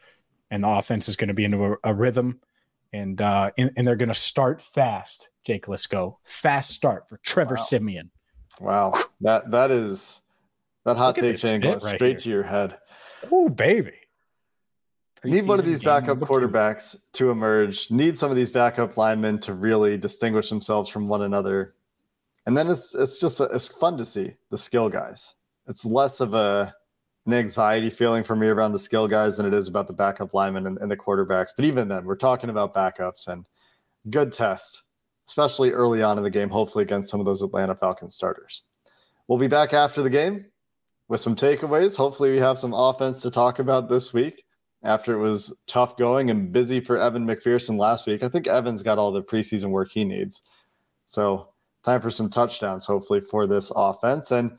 and 0.51 0.63
the 0.63 0.69
offense 0.69 1.09
is 1.09 1.17
going 1.17 1.29
to 1.29 1.35
be 1.35 1.45
into 1.45 1.65
a, 1.65 1.77
a 1.85 1.95
rhythm, 1.95 2.41
and 2.93 3.21
uh, 3.21 3.51
and, 3.59 3.73
and 3.77 3.87
they're 3.87 3.97
going 3.97 4.09
to 4.09 4.15
start 4.15 4.63
fast 4.63 5.31
Jake 5.45 5.67
Liscow. 5.67 6.17
Fast 6.25 6.71
start 6.71 7.09
for 7.09 7.19
Trevor 7.19 7.57
wow. 7.57 7.63
Siemian. 7.63 8.11
Wow. 8.61 8.95
That 9.21 9.51
that 9.51 9.71
is 9.71 10.21
that 10.85 10.97
hot 10.97 11.17
take 11.17 11.41
goes 11.63 11.85
right 11.85 11.97
straight 11.97 12.01
here. 12.01 12.19
to 12.21 12.29
your 12.31 12.43
head. 12.45 12.79
Oh, 13.33 13.49
baby. 13.49 13.93
Need 15.25 15.47
one 15.47 15.59
of 15.59 15.65
these 15.65 15.83
backup 15.83 16.19
quarterbacks 16.19 16.93
two. 16.93 17.25
to 17.25 17.31
emerge. 17.31 17.91
Need 17.91 18.19
some 18.19 18.31
of 18.31 18.37
these 18.37 18.51
backup 18.51 18.99
linemen 18.99 19.39
to 19.41 19.55
really 19.55 19.97
distinguish 19.97 20.51
themselves 20.51 20.91
from 20.91 21.09
one 21.09 21.23
another. 21.23 21.73
And 22.47 22.57
then 22.57 22.69
it's 22.69 22.95
it's 22.95 23.19
just 23.19 23.41
it's 23.41 23.69
fun 23.69 23.97
to 23.99 24.05
see 24.05 24.35
the 24.51 24.59
skill 24.59 24.89
guys. 24.89 25.35
It's 25.67 25.85
less 25.85 26.21
of 26.21 26.35
a 26.35 26.75
an 27.27 27.33
anxiety 27.33 27.89
feeling 27.89 28.23
for 28.23 28.37
me 28.37 28.49
around 28.49 28.73
the 28.73 28.79
skill 28.79 29.09
guys 29.09 29.39
than 29.39 29.47
it 29.47 29.55
is 29.55 29.69
about 29.69 29.87
the 29.87 29.95
backup 29.95 30.35
linemen 30.35 30.67
and, 30.67 30.77
and 30.79 30.91
the 30.91 30.97
quarterbacks. 30.97 31.51
But 31.57 31.65
even 31.65 31.89
then, 31.89 32.05
we're 32.05 32.17
talking 32.17 32.51
about 32.51 32.75
backups 32.75 33.29
and 33.29 33.47
good 34.11 34.31
test 34.31 34.83
especially 35.29 35.71
early 35.71 36.03
on 36.03 36.19
in 36.19 36.25
the 36.25 36.31
game, 36.31 36.51
hopefully 36.51 36.83
against 36.83 37.11
some 37.11 37.21
of 37.21 37.27
those 37.27 37.43
Atlanta 37.43 37.75
Falcons 37.75 38.15
starters. 38.15 38.63
We'll 39.27 39.39
be 39.39 39.47
back 39.47 39.73
after 39.73 40.03
the 40.03 40.11
game 40.11 40.47
with 41.09 41.21
some 41.21 41.35
takeaways. 41.35 41.97
Hopefully, 41.97 42.31
we 42.31 42.39
have 42.39 42.59
some 42.59 42.75
offense 42.75 43.23
to 43.23 43.31
talk 43.31 43.59
about 43.59 43.89
this 43.89 44.13
week 44.13 44.45
after 44.83 45.15
it 45.15 45.19
was 45.19 45.55
tough 45.67 45.97
going 45.97 46.29
and 46.29 46.53
busy 46.53 46.79
for 46.79 46.99
Evan 46.99 47.27
McPherson 47.27 47.79
last 47.79 48.07
week. 48.07 48.23
I 48.23 48.29
think 48.29 48.47
Evan's 48.47 48.83
got 48.83 48.99
all 48.99 49.13
the 49.13 49.23
preseason 49.23 49.71
work 49.71 49.91
he 49.91 50.05
needs. 50.05 50.43
So, 51.07 51.54
time 51.85 52.01
for 52.01 52.11
some 52.11 52.31
touchdowns, 52.31 52.85
hopefully, 52.85 53.21
for 53.21 53.47
this 53.47 53.71
offense. 53.75 54.31
And 54.31 54.59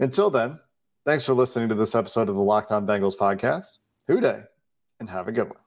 until 0.00 0.30
then, 0.30 0.58
thanks 1.04 1.26
for 1.26 1.34
listening 1.34 1.68
to 1.68 1.74
this 1.74 1.94
episode 1.94 2.28
of 2.28 2.34
the 2.34 2.42
Locked 2.42 2.72
On 2.72 2.86
Bengals 2.86 3.16
podcast. 3.16 3.78
Who 4.08 4.20
Dey, 4.20 4.42
and 4.98 5.08
have 5.08 5.28
a 5.28 5.32
good 5.32 5.48
one. 5.48 5.61